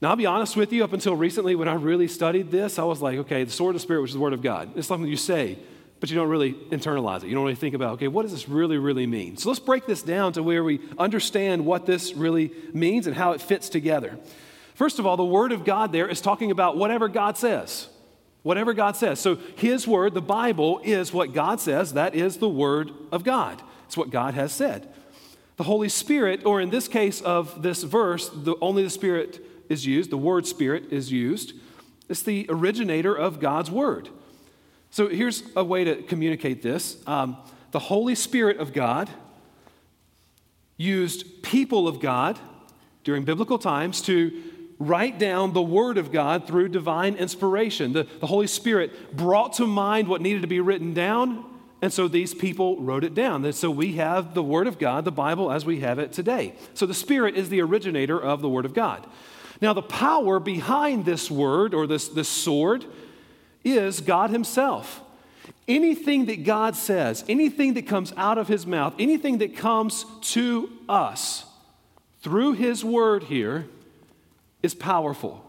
Now, 0.01 0.10
I'll 0.10 0.16
be 0.16 0.25
honest 0.28 0.56
with 0.56 0.71
you, 0.74 0.83
up 0.83 0.94
until 0.94 1.16
recently, 1.16 1.56
when 1.56 1.68
I 1.68 1.74
really 1.74 2.07
studied 2.07 2.51
this, 2.51 2.78
I 2.78 2.83
was 2.83 3.01
like, 3.01 3.18
okay, 3.19 3.45
the 3.45 3.51
sword 3.51 3.75
of 3.75 3.81
the 3.81 3.83
Spirit, 3.83 4.01
which 4.01 4.10
is 4.10 4.16
the 4.16 4.19
Word 4.19 4.33
of 4.33 4.44
God. 4.44 4.71
It's 4.75 4.88
something 4.88 5.10
you 5.10 5.18
say 5.18 5.57
but 6.06 6.12
you 6.12 6.18
don't 6.18 6.30
really 6.30 6.54
internalize 6.54 7.24
it. 7.24 7.30
You 7.30 7.34
don't 7.34 7.46
really 7.46 7.56
think 7.56 7.74
about, 7.74 7.94
okay, 7.94 8.07
what 8.07 8.22
does 8.22 8.31
this 8.31 8.48
really, 8.48 8.78
really 8.78 9.07
mean? 9.07 9.38
So 9.38 9.50
let's 9.50 9.60
break 9.60 9.88
this 9.88 10.04
down 10.04 10.34
to 10.34 10.44
where 10.44 10.63
we 10.63 10.80
understand 11.00 11.66
what 11.66 11.88
this 11.88 12.13
really 12.13 12.52
means 12.74 13.07
and 13.07 13.16
how 13.16 13.31
it 13.31 13.42
fits 13.42 13.69
together. 13.69 14.16
First 14.75 15.00
of 15.00 15.07
all, 15.07 15.18
the 15.18 15.25
Word 15.25 15.52
of 15.52 15.66
God 15.66 15.92
there 15.92 16.07
is 16.07 16.22
talking 16.22 16.52
about 16.52 16.78
whatever 16.78 17.07
God 17.07 17.40
says. 17.40 17.88
Whatever 18.44 18.75
God 18.75 18.96
says. 18.96 19.19
So 19.19 19.40
His 19.56 19.88
Word, 19.88 20.13
the 20.13 20.22
Bible, 20.22 20.80
is 20.84 21.12
what 21.12 21.34
God 21.34 21.60
says. 21.60 21.94
That 21.94 22.13
is 22.13 22.38
the 22.38 22.48
Word 22.48 22.92
of 23.12 23.24
God. 23.24 23.63
It's 23.88 23.98
what 23.98 24.12
God 24.12 24.36
has 24.36 24.52
said. 24.52 24.88
The 25.57 25.63
Holy 25.63 25.90
Spirit, 25.90 26.46
or 26.46 26.62
in 26.62 26.69
this 26.69 26.88
case 26.88 27.19
of 27.19 27.63
this 27.63 27.81
verse, 27.81 28.30
the, 28.30 28.54
only 28.62 28.84
the 28.84 28.92
Spirit 28.92 29.44
is 29.69 29.88
used, 29.88 30.12
the 30.12 30.19
word 30.19 30.46
Spirit 30.46 30.84
is 30.92 31.12
used. 31.12 31.54
It's 32.10 32.22
the 32.22 32.46
originator 32.48 33.16
of 33.16 33.40
God's 33.40 33.72
Word. 33.72 34.10
So 34.95 35.09
here's 35.09 35.44
a 35.57 35.63
way 35.65 35.83
to 35.83 36.03
communicate 36.03 36.62
this 36.62 36.95
um, 37.06 37.36
the 37.71 37.80
Holy 37.80 38.15
Spirit 38.15 38.59
of 38.59 38.71
God 38.71 39.09
used 40.77 41.44
people 41.44 41.86
of 41.86 42.00
God 42.00 42.39
during 43.03 43.25
biblical 43.25 43.57
times 43.57 44.01
to 44.03 44.42
write 44.80 45.19
down 45.19 45.51
the 45.51 45.62
Word 45.62 45.97
of 45.97 46.13
God 46.13 46.47
through 46.47 46.69
divine 46.69 47.15
inspiration. 47.15 47.92
The, 47.92 48.07
the 48.21 48.27
Holy 48.27 48.47
Spirit 48.47 49.18
brought 49.18 49.51
to 49.56 49.68
mind 49.68 50.07
what 50.07 50.21
needed 50.21 50.44
to 50.44 50.47
be 50.47 50.62
written 50.62 50.94
down, 50.94 51.44
and 51.81 51.92
so 51.92 52.07
these 52.07 52.33
people 52.33 52.80
wrote 52.80 53.03
it 53.03 53.13
down. 53.13 53.44
And 53.44 53.53
so 53.53 53.69
we 53.69 53.95
have 53.95 54.33
the 54.33 54.44
Word 54.44 54.65
of 54.65 54.80
God, 54.80 55.03
the 55.03 55.12
Bible, 55.12 55.51
as 55.51 55.65
we 55.65 55.81
have 55.81 56.00
it 56.00 56.13
today. 56.13 56.56
So 56.74 56.86
the 56.86 56.94
Spirit 56.94 57.36
is 57.36 57.50
the 57.50 57.59
originator 57.62 58.18
of 58.18 58.42
the 58.42 58.47
Word 58.47 58.63
of 58.63 58.74
God. 58.74 59.06
Now, 59.59 59.74
the 59.74 59.81
power 59.81 60.39
behind 60.39 61.03
this 61.03 61.30
word 61.30 61.74
or 61.74 61.86
this, 61.86 62.07
this 62.07 62.30
sword 62.30 62.86
is 63.65 64.00
God 64.00 64.29
Himself. 64.29 65.01
Anything 65.67 66.25
that 66.27 66.44
God 66.44 66.75
says, 66.75 67.25
anything 67.27 67.73
that 67.73 67.88
comes 67.88 68.13
out 68.16 68.37
of 68.37 68.47
His 68.47 68.66
mouth, 68.68 68.94
anything 68.99 69.40
that 69.40 69.57
comes 69.57 70.06
to 70.21 70.69
us 70.87 71.45
through 72.21 72.54
His 72.54 72.85
word 72.85 73.23
here 73.23 73.68
is 74.61 74.75
powerful. 74.75 75.42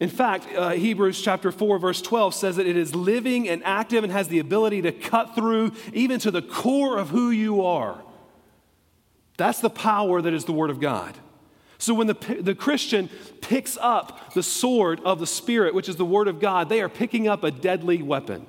In 0.00 0.10
fact, 0.10 0.46
uh, 0.54 0.70
Hebrews 0.70 1.20
chapter 1.20 1.52
4, 1.52 1.78
verse 1.78 2.02
12 2.02 2.34
says 2.34 2.56
that 2.56 2.66
it 2.66 2.76
is 2.76 2.94
living 2.94 3.48
and 3.48 3.62
active 3.64 4.02
and 4.02 4.12
has 4.12 4.28
the 4.28 4.40
ability 4.40 4.82
to 4.82 4.92
cut 4.92 5.34
through 5.34 5.72
even 5.92 6.18
to 6.20 6.30
the 6.30 6.42
core 6.42 6.98
of 6.98 7.10
who 7.10 7.30
you 7.30 7.64
are. 7.64 8.02
That's 9.36 9.60
the 9.60 9.70
power 9.70 10.20
that 10.20 10.34
is 10.34 10.44
the 10.44 10.52
Word 10.52 10.70
of 10.70 10.80
God. 10.80 11.16
So 11.84 11.92
when 11.92 12.06
the, 12.06 12.38
the 12.40 12.54
Christian 12.54 13.10
picks 13.42 13.76
up 13.78 14.32
the 14.32 14.42
sword 14.42 15.02
of 15.04 15.20
the 15.20 15.26
Spirit, 15.26 15.74
which 15.74 15.86
is 15.86 15.96
the 15.96 16.04
Word 16.06 16.28
of 16.28 16.40
God, 16.40 16.70
they 16.70 16.80
are 16.80 16.88
picking 16.88 17.28
up 17.28 17.44
a 17.44 17.50
deadly 17.50 18.00
weapon. 18.00 18.46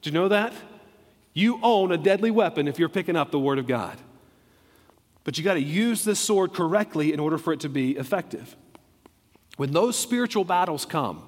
Do 0.00 0.10
you 0.10 0.14
know 0.14 0.28
that? 0.28 0.52
You 1.34 1.58
own 1.60 1.90
a 1.90 1.98
deadly 1.98 2.30
weapon 2.30 2.68
if 2.68 2.78
you're 2.78 2.88
picking 2.88 3.16
up 3.16 3.32
the 3.32 3.38
Word 3.40 3.58
of 3.58 3.66
God. 3.66 3.98
But 5.24 5.36
you 5.36 5.42
got 5.42 5.54
to 5.54 5.60
use 5.60 6.04
this 6.04 6.20
sword 6.20 6.54
correctly 6.54 7.12
in 7.12 7.18
order 7.18 7.36
for 7.36 7.52
it 7.52 7.58
to 7.60 7.68
be 7.68 7.96
effective. 7.96 8.54
When 9.56 9.72
those 9.72 9.98
spiritual 9.98 10.44
battles 10.44 10.84
come, 10.84 11.24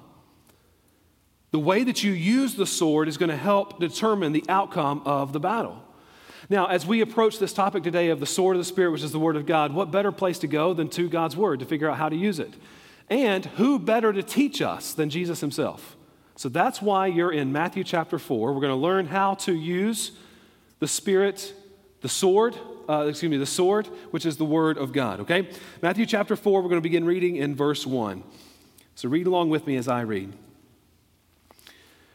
the 1.51 1.59
way 1.59 1.83
that 1.83 2.01
you 2.01 2.13
use 2.13 2.55
the 2.55 2.65
sword 2.65 3.09
is 3.09 3.17
going 3.17 3.29
to 3.29 3.35
help 3.35 3.77
determine 3.77 4.31
the 4.31 4.45
outcome 4.47 5.01
of 5.03 5.33
the 5.33 5.39
battle. 5.41 5.83
Now, 6.49 6.67
as 6.67 6.85
we 6.85 7.01
approach 7.01 7.39
this 7.39 7.53
topic 7.53 7.83
today 7.83 8.09
of 8.09 8.19
the 8.19 8.25
sword 8.25 8.55
of 8.55 8.59
the 8.59 8.65
Spirit, 8.65 8.91
which 8.91 9.03
is 9.03 9.11
the 9.11 9.19
Word 9.19 9.35
of 9.35 9.45
God, 9.45 9.73
what 9.73 9.91
better 9.91 10.11
place 10.11 10.39
to 10.39 10.47
go 10.47 10.73
than 10.73 10.89
to 10.89 11.07
God's 11.09 11.35
Word 11.35 11.59
to 11.59 11.65
figure 11.65 11.89
out 11.89 11.97
how 11.97 12.09
to 12.09 12.15
use 12.15 12.39
it? 12.39 12.53
And 13.09 13.45
who 13.45 13.77
better 13.77 14.11
to 14.11 14.23
teach 14.23 14.61
us 14.61 14.93
than 14.93 15.09
Jesus 15.09 15.41
Himself? 15.41 15.95
So 16.35 16.49
that's 16.49 16.81
why 16.81 17.07
you're 17.07 17.31
in 17.31 17.51
Matthew 17.51 17.83
chapter 17.83 18.17
4. 18.17 18.53
We're 18.53 18.61
going 18.61 18.71
to 18.71 18.75
learn 18.75 19.05
how 19.05 19.35
to 19.35 19.53
use 19.53 20.13
the 20.79 20.87
Spirit, 20.87 21.53
the 22.01 22.09
sword, 22.09 22.57
uh, 22.89 23.05
excuse 23.07 23.29
me, 23.29 23.37
the 23.37 23.45
sword, 23.45 23.87
which 24.09 24.25
is 24.25 24.37
the 24.37 24.45
Word 24.45 24.77
of 24.77 24.91
God, 24.91 25.19
okay? 25.21 25.47
Matthew 25.81 26.05
chapter 26.05 26.35
4, 26.35 26.61
we're 26.61 26.69
going 26.69 26.77
to 26.77 26.81
begin 26.81 27.05
reading 27.05 27.35
in 27.35 27.55
verse 27.55 27.85
1. 27.85 28.23
So 28.95 29.07
read 29.07 29.27
along 29.27 29.49
with 29.49 29.67
me 29.67 29.75
as 29.75 29.87
I 29.87 30.01
read. 30.01 30.33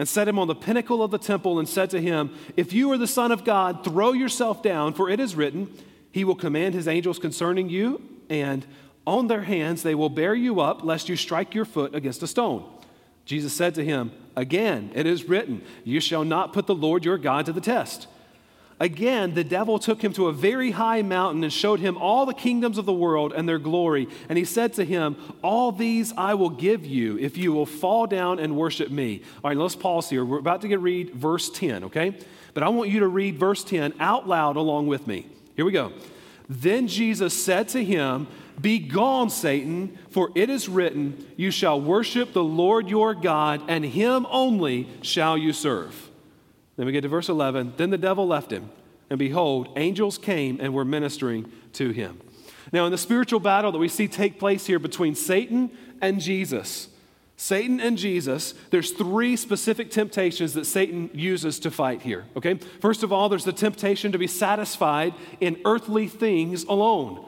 and 0.00 0.08
set 0.08 0.26
him 0.26 0.38
on 0.38 0.48
the 0.48 0.54
pinnacle 0.54 1.02
of 1.02 1.10
the 1.10 1.18
temple 1.18 1.58
and 1.58 1.68
said 1.68 1.90
to 1.90 2.00
him, 2.00 2.34
If 2.56 2.72
you 2.72 2.90
are 2.90 2.96
the 2.96 3.06
Son 3.06 3.30
of 3.30 3.44
God, 3.44 3.84
throw 3.84 4.12
yourself 4.12 4.62
down, 4.62 4.94
for 4.94 5.10
it 5.10 5.20
is 5.20 5.34
written, 5.34 5.70
He 6.10 6.24
will 6.24 6.36
command 6.36 6.72
His 6.72 6.88
angels 6.88 7.18
concerning 7.18 7.68
you, 7.68 8.00
and 8.30 8.66
on 9.06 9.26
their 9.26 9.42
hands 9.42 9.82
they 9.82 9.94
will 9.94 10.08
bear 10.08 10.34
you 10.34 10.58
up, 10.58 10.82
lest 10.82 11.10
you 11.10 11.16
strike 11.16 11.54
your 11.54 11.66
foot 11.66 11.94
against 11.94 12.22
a 12.22 12.26
stone. 12.26 12.64
Jesus 13.26 13.52
said 13.52 13.74
to 13.74 13.84
him, 13.84 14.10
Again, 14.36 14.90
it 14.94 15.04
is 15.04 15.24
written, 15.24 15.60
You 15.84 16.00
shall 16.00 16.24
not 16.24 16.54
put 16.54 16.66
the 16.66 16.74
Lord 16.74 17.04
your 17.04 17.18
God 17.18 17.44
to 17.44 17.52
the 17.52 17.60
test. 17.60 18.06
Again, 18.80 19.34
the 19.34 19.44
devil 19.44 19.78
took 19.78 20.02
him 20.02 20.14
to 20.14 20.28
a 20.28 20.32
very 20.32 20.70
high 20.70 21.02
mountain 21.02 21.44
and 21.44 21.52
showed 21.52 21.80
him 21.80 21.98
all 21.98 22.24
the 22.24 22.32
kingdoms 22.32 22.78
of 22.78 22.86
the 22.86 22.94
world 22.94 23.34
and 23.36 23.46
their 23.46 23.58
glory. 23.58 24.08
And 24.30 24.38
he 24.38 24.46
said 24.46 24.72
to 24.74 24.84
him, 24.84 25.16
All 25.42 25.70
these 25.70 26.14
I 26.16 26.32
will 26.32 26.48
give 26.48 26.86
you 26.86 27.18
if 27.18 27.36
you 27.36 27.52
will 27.52 27.66
fall 27.66 28.06
down 28.06 28.38
and 28.38 28.56
worship 28.56 28.90
me. 28.90 29.22
All 29.44 29.50
right, 29.50 29.56
let's 29.56 29.76
pause 29.76 30.08
here. 30.08 30.24
We're 30.24 30.38
about 30.38 30.62
to 30.62 30.68
get 30.68 30.80
read 30.80 31.14
verse 31.14 31.50
10, 31.50 31.84
okay? 31.84 32.16
But 32.54 32.62
I 32.62 32.70
want 32.70 32.88
you 32.88 33.00
to 33.00 33.08
read 33.08 33.38
verse 33.38 33.62
10 33.62 33.94
out 34.00 34.26
loud 34.26 34.56
along 34.56 34.86
with 34.86 35.06
me. 35.06 35.26
Here 35.56 35.66
we 35.66 35.72
go. 35.72 35.92
Then 36.48 36.88
Jesus 36.88 37.44
said 37.44 37.68
to 37.68 37.84
him, 37.84 38.28
be 38.60 38.78
gone, 38.78 39.30
Satan, 39.30 39.98
for 40.10 40.30
it 40.34 40.50
is 40.50 40.68
written, 40.68 41.26
You 41.36 41.50
shall 41.50 41.80
worship 41.80 42.34
the 42.34 42.44
Lord 42.44 42.90
your 42.90 43.14
God, 43.14 43.62
and 43.68 43.84
him 43.84 44.26
only 44.28 44.86
shall 45.00 45.38
you 45.38 45.54
serve. 45.54 46.09
Then 46.80 46.86
we 46.86 46.92
get 46.92 47.02
to 47.02 47.08
verse 47.08 47.28
11. 47.28 47.74
Then 47.76 47.90
the 47.90 47.98
devil 47.98 48.26
left 48.26 48.50
him, 48.50 48.70
and 49.10 49.18
behold, 49.18 49.68
angels 49.76 50.16
came 50.16 50.58
and 50.62 50.72
were 50.72 50.86
ministering 50.86 51.52
to 51.74 51.90
him. 51.90 52.18
Now, 52.72 52.86
in 52.86 52.90
the 52.90 52.96
spiritual 52.96 53.38
battle 53.38 53.70
that 53.72 53.78
we 53.78 53.86
see 53.86 54.08
take 54.08 54.38
place 54.38 54.64
here 54.64 54.78
between 54.78 55.14
Satan 55.14 55.72
and 56.00 56.22
Jesus, 56.22 56.88
Satan 57.36 57.80
and 57.80 57.98
Jesus, 57.98 58.54
there's 58.70 58.92
three 58.92 59.36
specific 59.36 59.90
temptations 59.90 60.54
that 60.54 60.64
Satan 60.64 61.10
uses 61.12 61.58
to 61.58 61.70
fight 61.70 62.00
here, 62.00 62.24
okay? 62.34 62.54
First 62.54 63.02
of 63.02 63.12
all, 63.12 63.28
there's 63.28 63.44
the 63.44 63.52
temptation 63.52 64.12
to 64.12 64.18
be 64.18 64.26
satisfied 64.26 65.12
in 65.38 65.60
earthly 65.66 66.08
things 66.08 66.64
alone. 66.64 67.26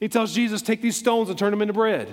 He 0.00 0.08
tells 0.08 0.32
Jesus, 0.32 0.62
take 0.62 0.80
these 0.80 0.96
stones 0.96 1.28
and 1.28 1.38
turn 1.38 1.50
them 1.50 1.60
into 1.60 1.74
bread. 1.74 2.08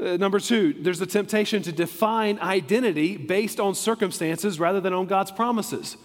Uh, 0.00 0.16
number 0.16 0.40
two, 0.40 0.74
there's 0.78 1.00
a 1.00 1.06
temptation 1.06 1.62
to 1.62 1.72
define 1.72 2.38
identity 2.40 3.16
based 3.16 3.60
on 3.60 3.74
circumstances 3.74 4.58
rather 4.58 4.80
than 4.80 4.92
on 4.92 5.06
God's 5.06 5.30
promises. 5.30 5.96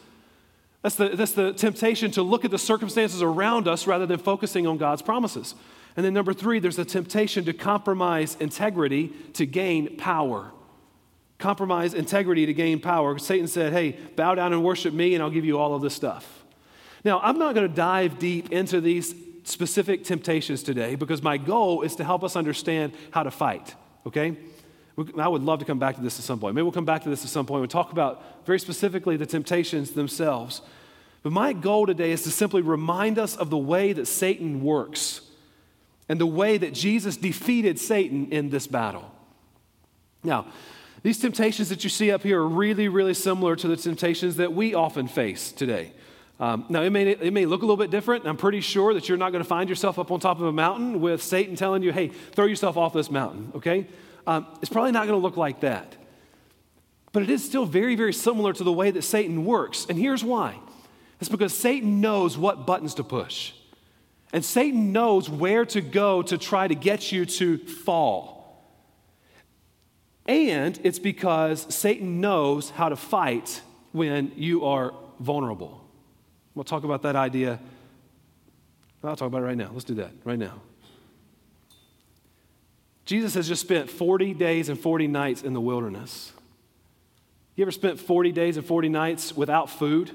That's 0.81 0.95
the, 0.95 1.09
that's 1.09 1.31
the 1.31 1.53
temptation 1.53 2.11
to 2.11 2.21
look 2.21 2.45
at 2.45 2.51
the 2.51 2.59
circumstances 2.59 3.21
around 3.21 3.67
us 3.67 3.87
rather 3.87 4.05
than 4.05 4.19
focusing 4.19 4.67
on 4.67 4.77
God's 4.77 5.01
promises. 5.01 5.55
And 5.95 6.05
then 6.05 6.13
number 6.13 6.33
three, 6.33 6.59
there's 6.59 6.77
a 6.77 6.85
temptation 6.85 7.45
to 7.45 7.53
compromise 7.53 8.35
integrity 8.39 9.13
to 9.33 9.45
gain 9.45 9.95
power. 9.97 10.51
Compromise 11.37 11.93
integrity 11.93 12.45
to 12.45 12.53
gain 12.53 12.79
power. 12.79 13.17
Satan 13.17 13.47
said, 13.47 13.73
hey, 13.73 13.97
bow 14.15 14.35
down 14.35 14.53
and 14.53 14.63
worship 14.63 14.93
me, 14.93 15.15
and 15.15 15.23
I'll 15.23 15.29
give 15.29 15.45
you 15.45 15.57
all 15.57 15.73
of 15.73 15.81
this 15.81 15.93
stuff. 15.93 16.43
Now, 17.03 17.19
I'm 17.19 17.39
not 17.39 17.55
going 17.55 17.67
to 17.67 17.73
dive 17.73 18.19
deep 18.19 18.51
into 18.51 18.81
these 18.81 19.15
specific 19.43 20.03
temptations 20.03 20.63
today 20.63 20.95
because 20.95 21.21
my 21.21 21.37
goal 21.37 21.81
is 21.81 21.95
to 21.95 22.03
help 22.03 22.23
us 22.23 22.35
understand 22.35 22.93
how 23.11 23.23
to 23.23 23.31
fight, 23.31 23.75
okay? 24.05 24.35
I 25.17 25.27
would 25.27 25.41
love 25.41 25.59
to 25.59 25.65
come 25.65 25.79
back 25.79 25.95
to 25.97 26.01
this 26.01 26.17
at 26.19 26.25
some 26.25 26.39
point. 26.39 26.55
Maybe 26.55 26.63
we'll 26.63 26.71
come 26.71 26.85
back 26.85 27.03
to 27.03 27.09
this 27.09 27.23
at 27.23 27.29
some 27.29 27.45
point. 27.45 27.59
We'll 27.59 27.67
talk 27.67 27.91
about 27.91 28.45
very 28.45 28.59
specifically 28.59 29.17
the 29.17 29.25
temptations 29.25 29.91
themselves. 29.91 30.61
But 31.21 31.33
my 31.33 31.53
goal 31.53 31.85
today 31.85 32.11
is 32.11 32.23
to 32.23 32.31
simply 32.31 32.61
remind 32.61 33.19
us 33.19 33.35
of 33.35 33.49
the 33.49 33.57
way 33.57 33.91
that 33.93 34.05
Satan 34.05 34.63
works 34.63 35.21
and 36.07 36.19
the 36.19 36.25
way 36.27 36.57
that 36.57 36.73
Jesus 36.73 37.17
defeated 37.17 37.79
Satan 37.79 38.31
in 38.31 38.51
this 38.51 38.67
battle. 38.67 39.11
Now, 40.23 40.47
these 41.03 41.19
temptations 41.19 41.69
that 41.69 41.83
you 41.83 41.89
see 41.89 42.11
up 42.11 42.23
here 42.23 42.41
are 42.41 42.47
really, 42.47 42.87
really 42.87 43.13
similar 43.13 43.55
to 43.57 43.67
the 43.67 43.75
temptations 43.75 44.37
that 44.37 44.53
we 44.53 44.73
often 44.73 45.07
face 45.07 45.51
today. 45.51 45.91
Um, 46.39 46.65
now, 46.67 46.81
it 46.81 46.89
may, 46.89 47.07
it 47.07 47.31
may 47.31 47.45
look 47.45 47.61
a 47.61 47.65
little 47.65 47.77
bit 47.77 47.91
different. 47.91 48.25
I'm 48.25 48.35
pretty 48.35 48.59
sure 48.59 48.93
that 48.93 49.07
you're 49.07 49.17
not 49.17 49.31
going 49.31 49.43
to 49.43 49.47
find 49.47 49.69
yourself 49.69 49.97
up 49.97 50.11
on 50.11 50.19
top 50.19 50.39
of 50.39 50.45
a 50.45 50.51
mountain 50.51 50.99
with 50.99 51.23
Satan 51.23 51.55
telling 51.55 51.81
you, 51.81 51.93
hey, 51.93 52.09
throw 52.09 52.45
yourself 52.45 52.75
off 52.75 52.93
this 52.93 53.09
mountain, 53.09 53.51
okay? 53.55 53.87
Um, 54.27 54.45
it's 54.61 54.69
probably 54.69 54.91
not 54.91 55.07
going 55.07 55.17
to 55.17 55.23
look 55.23 55.37
like 55.37 55.61
that. 55.61 55.95
But 57.13 57.23
it 57.23 57.29
is 57.29 57.45
still 57.45 57.65
very, 57.65 57.95
very 57.95 58.11
similar 58.11 58.51
to 58.51 58.63
the 58.65 58.73
way 58.73 58.91
that 58.91 59.03
Satan 59.03 59.45
works. 59.45 59.85
And 59.87 59.97
here's 59.97 60.23
why 60.23 60.59
it's 61.21 61.29
because 61.29 61.57
Satan 61.57 62.01
knows 62.01 62.37
what 62.37 62.65
buttons 62.65 62.95
to 62.95 63.03
push, 63.05 63.53
and 64.33 64.43
Satan 64.43 64.91
knows 64.91 65.29
where 65.29 65.65
to 65.67 65.79
go 65.79 66.21
to 66.23 66.37
try 66.37 66.67
to 66.67 66.75
get 66.75 67.13
you 67.13 67.25
to 67.25 67.57
fall. 67.57 68.35
And 70.25 70.77
it's 70.83 70.99
because 70.99 71.73
Satan 71.73 72.19
knows 72.19 72.71
how 72.71 72.89
to 72.89 72.97
fight 72.97 73.61
when 73.93 74.33
you 74.35 74.65
are 74.65 74.93
vulnerable. 75.21 75.84
We'll 76.55 76.63
talk 76.63 76.83
about 76.83 77.01
that 77.03 77.15
idea. 77.15 77.59
I'll 79.03 79.15
talk 79.15 79.27
about 79.27 79.43
it 79.43 79.45
right 79.45 79.57
now. 79.57 79.69
Let's 79.71 79.83
do 79.83 79.95
that 79.95 80.11
right 80.23 80.39
now. 80.39 80.61
Jesus 83.03 83.35
has 83.35 83.47
just 83.47 83.61
spent 83.61 83.89
40 83.89 84.33
days 84.33 84.69
and 84.69 84.79
40 84.79 85.07
nights 85.07 85.43
in 85.43 85.53
the 85.53 85.61
wilderness. 85.61 86.31
You 87.55 87.63
ever 87.63 87.71
spent 87.71 87.99
40 87.99 88.31
days 88.31 88.57
and 88.57 88.65
40 88.65 88.89
nights 88.89 89.35
without 89.35 89.69
food? 89.69 90.11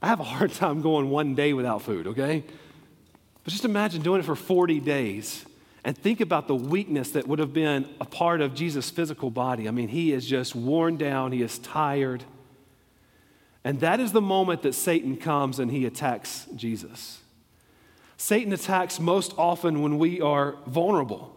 I 0.00 0.08
have 0.08 0.20
a 0.20 0.24
hard 0.24 0.52
time 0.54 0.80
going 0.80 1.10
one 1.10 1.34
day 1.34 1.52
without 1.52 1.82
food, 1.82 2.06
okay? 2.06 2.44
But 3.44 3.52
just 3.52 3.64
imagine 3.64 4.02
doing 4.02 4.20
it 4.20 4.24
for 4.24 4.36
40 4.36 4.80
days 4.80 5.44
and 5.84 5.98
think 5.98 6.20
about 6.20 6.46
the 6.46 6.54
weakness 6.54 7.10
that 7.10 7.26
would 7.26 7.40
have 7.40 7.52
been 7.52 7.88
a 8.00 8.04
part 8.04 8.40
of 8.40 8.54
Jesus' 8.54 8.88
physical 8.88 9.30
body. 9.30 9.68
I 9.68 9.72
mean, 9.72 9.88
he 9.88 10.12
is 10.12 10.26
just 10.26 10.54
worn 10.54 10.96
down, 10.96 11.32
he 11.32 11.42
is 11.42 11.58
tired. 11.58 12.24
And 13.64 13.80
that 13.80 14.00
is 14.00 14.12
the 14.12 14.20
moment 14.20 14.62
that 14.62 14.74
Satan 14.74 15.16
comes 15.16 15.58
and 15.58 15.70
he 15.70 15.86
attacks 15.86 16.46
Jesus. 16.56 17.20
Satan 18.16 18.52
attacks 18.52 19.00
most 19.00 19.34
often 19.36 19.82
when 19.82 19.98
we 19.98 20.20
are 20.20 20.56
vulnerable. 20.66 21.34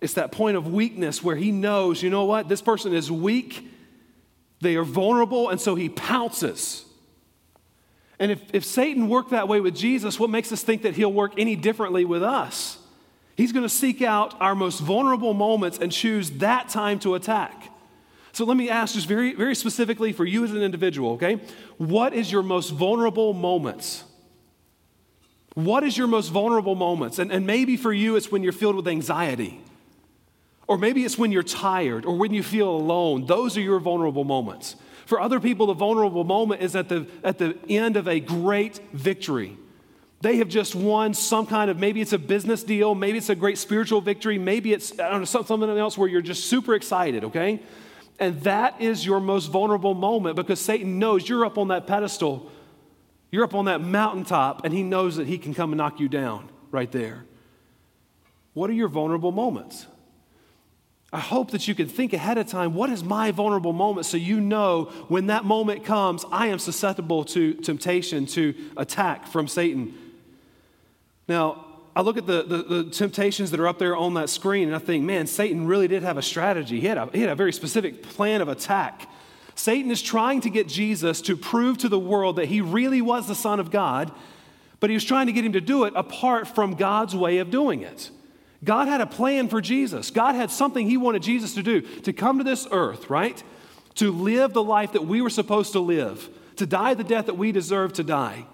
It's 0.00 0.14
that 0.14 0.30
point 0.30 0.56
of 0.56 0.72
weakness 0.72 1.22
where 1.22 1.36
he 1.36 1.50
knows, 1.50 2.02
you 2.02 2.10
know 2.10 2.24
what, 2.24 2.48
this 2.48 2.62
person 2.62 2.94
is 2.94 3.10
weak, 3.10 3.68
they 4.60 4.76
are 4.76 4.84
vulnerable, 4.84 5.48
and 5.48 5.60
so 5.60 5.74
he 5.74 5.88
pounces. 5.88 6.84
And 8.18 8.32
if, 8.32 8.40
if 8.52 8.64
Satan 8.64 9.08
worked 9.08 9.30
that 9.30 9.48
way 9.48 9.60
with 9.60 9.76
Jesus, 9.76 10.18
what 10.18 10.30
makes 10.30 10.50
us 10.52 10.62
think 10.62 10.82
that 10.82 10.96
he'll 10.96 11.12
work 11.12 11.32
any 11.38 11.54
differently 11.56 12.04
with 12.04 12.22
us? 12.22 12.78
He's 13.36 13.52
going 13.52 13.64
to 13.64 13.68
seek 13.68 14.02
out 14.02 14.34
our 14.40 14.56
most 14.56 14.80
vulnerable 14.80 15.34
moments 15.34 15.78
and 15.78 15.92
choose 15.92 16.30
that 16.32 16.68
time 16.68 16.98
to 17.00 17.14
attack. 17.14 17.72
So 18.38 18.44
let 18.44 18.56
me 18.56 18.70
ask 18.70 18.94
just 18.94 19.08
very, 19.08 19.34
very 19.34 19.56
specifically 19.56 20.12
for 20.12 20.24
you 20.24 20.44
as 20.44 20.52
an 20.52 20.62
individual, 20.62 21.14
okay? 21.14 21.40
What 21.76 22.14
is 22.14 22.30
your 22.30 22.44
most 22.44 22.70
vulnerable 22.70 23.32
moments? 23.32 24.04
What 25.54 25.82
is 25.82 25.98
your 25.98 26.06
most 26.06 26.28
vulnerable 26.28 26.76
moments? 26.76 27.18
And, 27.18 27.32
and 27.32 27.48
maybe 27.48 27.76
for 27.76 27.92
you, 27.92 28.14
it's 28.14 28.30
when 28.30 28.44
you're 28.44 28.52
filled 28.52 28.76
with 28.76 28.86
anxiety. 28.86 29.60
Or 30.68 30.78
maybe 30.78 31.04
it's 31.04 31.18
when 31.18 31.32
you're 31.32 31.42
tired 31.42 32.04
or 32.06 32.16
when 32.16 32.32
you 32.32 32.44
feel 32.44 32.70
alone. 32.70 33.26
Those 33.26 33.56
are 33.56 33.60
your 33.60 33.80
vulnerable 33.80 34.22
moments. 34.22 34.76
For 35.06 35.20
other 35.20 35.40
people, 35.40 35.66
the 35.66 35.74
vulnerable 35.74 36.22
moment 36.22 36.62
is 36.62 36.76
at 36.76 36.88
the, 36.88 37.08
at 37.24 37.38
the 37.38 37.58
end 37.68 37.96
of 37.96 38.06
a 38.06 38.20
great 38.20 38.78
victory. 38.92 39.56
They 40.20 40.36
have 40.36 40.48
just 40.48 40.76
won 40.76 41.12
some 41.12 41.44
kind 41.44 41.72
of, 41.72 41.78
maybe 41.80 42.00
it's 42.00 42.12
a 42.12 42.18
business 42.18 42.62
deal, 42.62 42.94
maybe 42.94 43.18
it's 43.18 43.30
a 43.30 43.34
great 43.34 43.58
spiritual 43.58 44.00
victory, 44.00 44.38
maybe 44.38 44.72
it's 44.72 44.96
know, 44.96 45.24
something 45.24 45.76
else 45.76 45.98
where 45.98 46.08
you're 46.08 46.22
just 46.22 46.44
super 46.44 46.76
excited, 46.76 47.24
okay? 47.24 47.60
And 48.18 48.40
that 48.42 48.80
is 48.80 49.06
your 49.06 49.20
most 49.20 49.46
vulnerable 49.46 49.94
moment 49.94 50.36
because 50.36 50.60
Satan 50.60 50.98
knows 50.98 51.28
you're 51.28 51.44
up 51.44 51.56
on 51.56 51.68
that 51.68 51.86
pedestal, 51.86 52.50
you're 53.30 53.44
up 53.44 53.54
on 53.54 53.66
that 53.66 53.80
mountaintop, 53.80 54.64
and 54.64 54.74
he 54.74 54.82
knows 54.82 55.16
that 55.16 55.26
he 55.26 55.38
can 55.38 55.54
come 55.54 55.72
and 55.72 55.78
knock 55.78 56.00
you 56.00 56.08
down 56.08 56.48
right 56.70 56.90
there. 56.90 57.24
What 58.54 58.70
are 58.70 58.74
your 58.74 58.88
vulnerable 58.88 59.30
moments? 59.30 59.86
I 61.12 61.20
hope 61.20 61.52
that 61.52 61.66
you 61.68 61.74
can 61.74 61.88
think 61.88 62.12
ahead 62.12 62.36
of 62.36 62.48
time 62.48 62.74
what 62.74 62.90
is 62.90 63.02
my 63.02 63.30
vulnerable 63.30 63.72
moment 63.72 64.04
so 64.04 64.18
you 64.18 64.40
know 64.40 64.84
when 65.08 65.28
that 65.28 65.44
moment 65.44 65.84
comes, 65.84 66.24
I 66.30 66.48
am 66.48 66.58
susceptible 66.58 67.24
to 67.26 67.54
temptation, 67.54 68.26
to 68.26 68.54
attack 68.76 69.26
from 69.26 69.48
Satan. 69.48 69.94
Now, 71.26 71.64
I 71.98 72.02
look 72.02 72.16
at 72.16 72.28
the, 72.28 72.44
the, 72.44 72.62
the, 72.62 72.84
temptations 72.84 73.50
that 73.50 73.58
are 73.58 73.66
up 73.66 73.80
there 73.80 73.96
on 73.96 74.14
that 74.14 74.30
screen 74.30 74.68
and 74.68 74.76
I 74.76 74.78
think, 74.78 75.04
man, 75.04 75.26
Satan 75.26 75.66
really 75.66 75.88
did 75.88 76.04
have 76.04 76.16
a 76.16 76.22
strategy. 76.22 76.78
He 76.78 76.86
had 76.86 76.96
a, 76.96 77.10
he 77.12 77.20
had 77.20 77.28
a 77.28 77.34
very 77.34 77.52
specific 77.52 78.04
plan 78.04 78.40
of 78.40 78.46
attack. 78.46 79.10
Satan 79.56 79.90
is 79.90 80.00
trying 80.00 80.40
to 80.42 80.48
get 80.48 80.68
Jesus 80.68 81.20
to 81.22 81.36
prove 81.36 81.76
to 81.78 81.88
the 81.88 81.98
world 81.98 82.36
that 82.36 82.46
he 82.46 82.60
really 82.60 83.02
was 83.02 83.26
the 83.26 83.34
Son 83.34 83.58
of 83.58 83.72
God, 83.72 84.12
but 84.78 84.90
he 84.90 84.94
was 84.94 85.02
trying 85.02 85.26
to 85.26 85.32
get 85.32 85.44
him 85.44 85.54
to 85.54 85.60
do 85.60 85.86
it 85.86 85.92
apart 85.96 86.46
from 86.46 86.74
God's 86.74 87.16
way 87.16 87.38
of 87.38 87.50
doing 87.50 87.82
it. 87.82 88.12
God 88.62 88.86
had 88.86 89.00
a 89.00 89.06
plan 89.06 89.48
for 89.48 89.60
Jesus. 89.60 90.12
God 90.12 90.36
had 90.36 90.52
something 90.52 90.88
He 90.88 90.96
wanted 90.96 91.22
Jesus 91.22 91.54
to 91.54 91.64
do 91.64 91.80
to 91.80 92.12
come 92.12 92.38
to 92.38 92.44
this 92.44 92.68
earth, 92.70 93.10
right? 93.10 93.42
To 93.96 94.12
live 94.12 94.52
the 94.52 94.62
life 94.62 94.92
that 94.92 95.04
we 95.04 95.20
were 95.20 95.30
supposed 95.30 95.72
to 95.72 95.80
live, 95.80 96.28
to 96.56 96.66
die 96.66 96.94
the 96.94 97.02
death 97.02 97.26
that 97.26 97.36
we 97.36 97.50
deserve 97.50 97.92
to 97.94 98.04
die, 98.04 98.46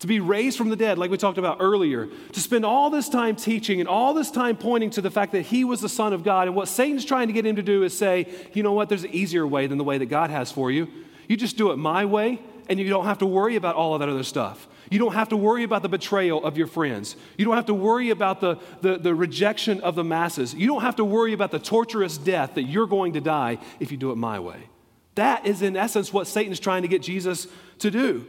to 0.00 0.06
be 0.06 0.20
raised 0.20 0.58
from 0.58 0.68
the 0.68 0.76
dead, 0.76 0.98
like 0.98 1.10
we 1.10 1.16
talked 1.16 1.38
about 1.38 1.58
earlier, 1.60 2.08
to 2.32 2.40
spend 2.40 2.64
all 2.64 2.90
this 2.90 3.08
time 3.08 3.36
teaching 3.36 3.80
and 3.80 3.88
all 3.88 4.12
this 4.12 4.30
time 4.30 4.56
pointing 4.56 4.90
to 4.90 5.00
the 5.00 5.10
fact 5.10 5.32
that 5.32 5.42
He 5.42 5.64
was 5.64 5.80
the 5.80 5.88
Son 5.88 6.12
of 6.12 6.24
God. 6.24 6.46
And 6.46 6.56
what 6.56 6.68
Satan's 6.68 7.04
trying 7.04 7.28
to 7.28 7.32
get 7.32 7.46
Him 7.46 7.56
to 7.56 7.62
do 7.62 7.84
is 7.84 7.96
say, 7.96 8.26
you 8.52 8.62
know 8.62 8.72
what, 8.72 8.88
there's 8.88 9.04
an 9.04 9.14
easier 9.14 9.46
way 9.46 9.66
than 9.66 9.78
the 9.78 9.84
way 9.84 9.98
that 9.98 10.06
God 10.06 10.30
has 10.30 10.50
for 10.52 10.70
you. 10.70 10.88
You 11.28 11.36
just 11.36 11.56
do 11.56 11.70
it 11.70 11.76
my 11.76 12.04
way, 12.04 12.40
and 12.68 12.78
you 12.78 12.88
don't 12.88 13.06
have 13.06 13.18
to 13.18 13.26
worry 13.26 13.56
about 13.56 13.76
all 13.76 13.94
of 13.94 14.00
that 14.00 14.08
other 14.08 14.24
stuff. 14.24 14.68
You 14.90 14.98
don't 14.98 15.14
have 15.14 15.30
to 15.30 15.36
worry 15.36 15.62
about 15.62 15.82
the 15.82 15.88
betrayal 15.88 16.44
of 16.44 16.58
your 16.58 16.66
friends. 16.66 17.16
You 17.38 17.44
don't 17.44 17.56
have 17.56 17.66
to 17.66 17.74
worry 17.74 18.10
about 18.10 18.40
the, 18.40 18.58
the, 18.82 18.98
the, 18.98 19.14
rejection 19.14 19.80
of 19.80 19.94
the 19.94 20.04
masses. 20.04 20.54
You 20.54 20.66
don't 20.66 20.82
have 20.82 20.96
to 20.96 21.04
worry 21.04 21.32
about 21.32 21.50
the 21.50 21.58
torturous 21.58 22.18
death 22.18 22.54
that 22.54 22.64
you're 22.64 22.86
going 22.86 23.14
to 23.14 23.20
die 23.20 23.58
if 23.80 23.90
you 23.90 23.96
do 23.96 24.12
it 24.12 24.16
my 24.16 24.38
way. 24.38 24.68
That 25.14 25.46
is, 25.46 25.62
in 25.62 25.76
essence, 25.76 26.12
what 26.12 26.26
Satan 26.26 26.52
is 26.52 26.60
trying 26.60 26.82
to 26.82 26.88
get 26.88 27.02
Jesus 27.02 27.46
to 27.78 27.90
do. 27.90 28.26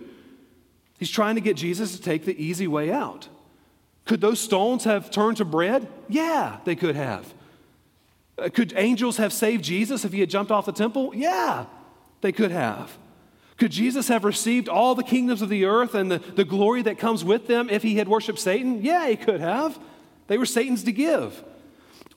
He's 0.98 1.10
trying 1.10 1.36
to 1.36 1.42
get 1.42 1.58
Jesus 1.58 1.96
to 1.96 2.02
take 2.02 2.26
the 2.26 2.42
easy 2.42 2.68
way 2.68 2.92
out. 2.92 3.28
Could 4.06 4.22
those 4.22 4.40
stones 4.40 4.84
have 4.84 5.12
turned 5.12 5.38
to 5.38 5.46
bread? 5.46 5.88
Yeah, 6.08 6.58
they 6.64 6.76
could 6.76 6.96
have. 6.96 7.34
Uh, 8.38 8.50
could 8.50 8.74
angels 8.76 9.18
have 9.18 9.34
saved 9.34 9.64
Jesus 9.64 10.06
if 10.06 10.14
he 10.14 10.20
had 10.20 10.30
jumped 10.30 10.52
off 10.52 10.66
the 10.66 10.72
temple? 10.72 11.12
Yeah, 11.16 11.66
they 12.22 12.32
could 12.32 12.52
have. 12.52 12.98
Could 13.58 13.72
Jesus 13.72 14.10
have 14.10 14.26
received 14.26 14.68
all 14.68 14.96
the 14.96 15.04
kingdoms 15.04 15.42
of 15.42 15.50
the 15.50 15.66
earth 15.66 15.96
and 15.96 16.12
the, 16.12 16.20
the 16.20 16.44
glory 16.44 16.82
that 16.84 17.00
comes 17.00 17.24
with 17.24 17.48
them 17.48 17.70
if 17.70 17.84
he 17.84 17.96
had 17.96 18.08
worshiped 18.08 18.40
Satan? 18.40 18.84
Yeah, 18.84 19.08
he 19.08 19.16
could 19.16 19.40
have. 19.40 19.80
They 20.28 20.38
were 20.38 20.46
Satan's 20.46 20.84
to 20.84 20.92
give. 20.92 21.44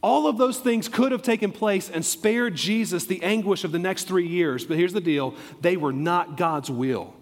All 0.03 0.27
of 0.27 0.39
those 0.39 0.59
things 0.59 0.89
could 0.89 1.13
have 1.13 1.23
taken 1.23 1.53
place 1.53 1.91
and 1.91 2.05
spared 2.05 2.55
Jesus 2.55 3.07
the 3.07 3.23
anguish 3.23 3.65
of 3.65 3.73
the 3.73 3.79
next 3.79 4.05
three 4.05 4.27
years. 4.27 4.65
But 4.65 4.77
here's 4.77 4.93
the 4.93 5.01
deal 5.01 5.35
they 5.61 5.77
were 5.77 5.93
not 5.93 6.37
God's 6.37 6.71
will. 6.71 7.15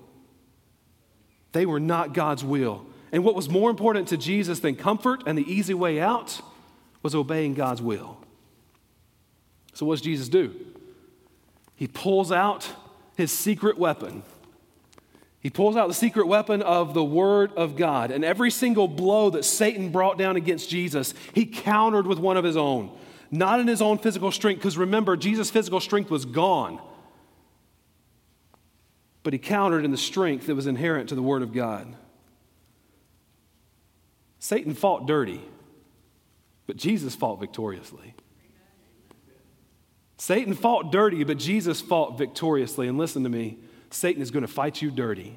They 1.52 1.66
were 1.66 1.80
not 1.80 2.12
God's 2.12 2.44
will. 2.44 2.86
And 3.12 3.24
what 3.24 3.34
was 3.34 3.48
more 3.48 3.70
important 3.70 4.08
to 4.08 4.16
Jesus 4.16 4.60
than 4.60 4.76
comfort 4.76 5.22
and 5.26 5.38
the 5.38 5.50
easy 5.50 5.74
way 5.74 6.00
out 6.00 6.40
was 7.02 7.14
obeying 7.14 7.54
God's 7.54 7.80
will. 7.80 8.18
So, 9.72 9.86
what 9.86 9.94
does 9.94 10.02
Jesus 10.02 10.28
do? 10.28 10.54
He 11.76 11.86
pulls 11.86 12.32
out 12.32 12.72
his 13.16 13.30
secret 13.30 13.78
weapon. 13.78 14.22
He 15.40 15.50
pulls 15.50 15.76
out 15.76 15.86
the 15.86 15.94
secret 15.94 16.26
weapon 16.26 16.60
of 16.62 16.94
the 16.94 17.04
Word 17.04 17.52
of 17.56 17.76
God. 17.76 18.10
And 18.10 18.24
every 18.24 18.50
single 18.50 18.88
blow 18.88 19.30
that 19.30 19.44
Satan 19.44 19.90
brought 19.90 20.18
down 20.18 20.34
against 20.34 20.68
Jesus, 20.68 21.14
he 21.32 21.46
countered 21.46 22.06
with 22.06 22.18
one 22.18 22.36
of 22.36 22.44
his 22.44 22.56
own. 22.56 22.90
Not 23.30 23.60
in 23.60 23.68
his 23.68 23.82
own 23.82 23.98
physical 23.98 24.32
strength, 24.32 24.58
because 24.58 24.76
remember, 24.76 25.16
Jesus' 25.16 25.50
physical 25.50 25.78
strength 25.78 26.10
was 26.10 26.24
gone. 26.24 26.80
But 29.26 29.32
he 29.32 29.40
countered 29.40 29.84
in 29.84 29.90
the 29.90 29.96
strength 29.96 30.46
that 30.46 30.54
was 30.54 30.68
inherent 30.68 31.08
to 31.08 31.16
the 31.16 31.22
Word 31.22 31.42
of 31.42 31.52
God. 31.52 31.96
Satan 34.38 34.72
fought 34.72 35.08
dirty, 35.08 35.40
but 36.68 36.76
Jesus 36.76 37.16
fought 37.16 37.40
victoriously. 37.40 38.14
Satan 40.16 40.54
fought 40.54 40.92
dirty, 40.92 41.24
but 41.24 41.38
Jesus 41.38 41.80
fought 41.80 42.16
victoriously. 42.16 42.86
And 42.86 42.98
listen 42.98 43.24
to 43.24 43.28
me 43.28 43.58
Satan 43.90 44.22
is 44.22 44.30
going 44.30 44.46
to 44.46 44.52
fight 44.52 44.80
you 44.80 44.92
dirty. 44.92 45.36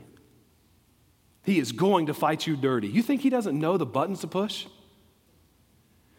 He 1.42 1.58
is 1.58 1.72
going 1.72 2.06
to 2.06 2.14
fight 2.14 2.46
you 2.46 2.56
dirty. 2.56 2.90
You 2.90 3.02
think 3.02 3.22
he 3.22 3.32
doesn't 3.32 3.60
know 3.60 3.76
the 3.76 3.88
buttons 3.88 4.20
to 4.20 4.28
push? 4.28 4.68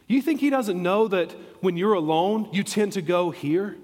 You 0.08 0.20
think 0.22 0.40
he 0.40 0.50
doesn't 0.50 0.82
know 0.82 1.06
that 1.06 1.30
when 1.60 1.76
you're 1.76 1.94
alone, 1.94 2.48
you 2.50 2.64
tend 2.64 2.94
to 2.94 3.00
go 3.00 3.30
here? 3.30 3.76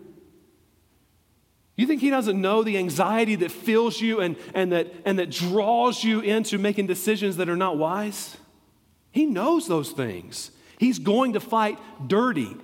You 1.77 1.87
think 1.87 2.01
he 2.01 2.11
doesn't 2.11 2.41
know 2.41 2.63
the 2.63 2.79
anxiety 2.79 3.35
that 3.37 3.51
fills 3.51 4.01
you 4.01 4.21
and, 4.21 4.37
and, 4.55 4.73
that, 4.73 4.93
and 5.05 5.19
that 5.19 5.31
draws 5.31 6.03
you 6.03 6.21
into 6.21 6.59
making 6.59 6.87
decisions 6.87 7.37
that 7.37 7.49
are 7.49 7.57
not 7.57 7.77
wise? 7.77 8.37
He 9.13 9.27
knows 9.27 9.69
those 9.69 9.93
things. 9.93 10.51
He's 10.79 10.99
going 10.99 11.35
to 11.35 11.41
fight 11.41 11.79
dirty 12.07 12.57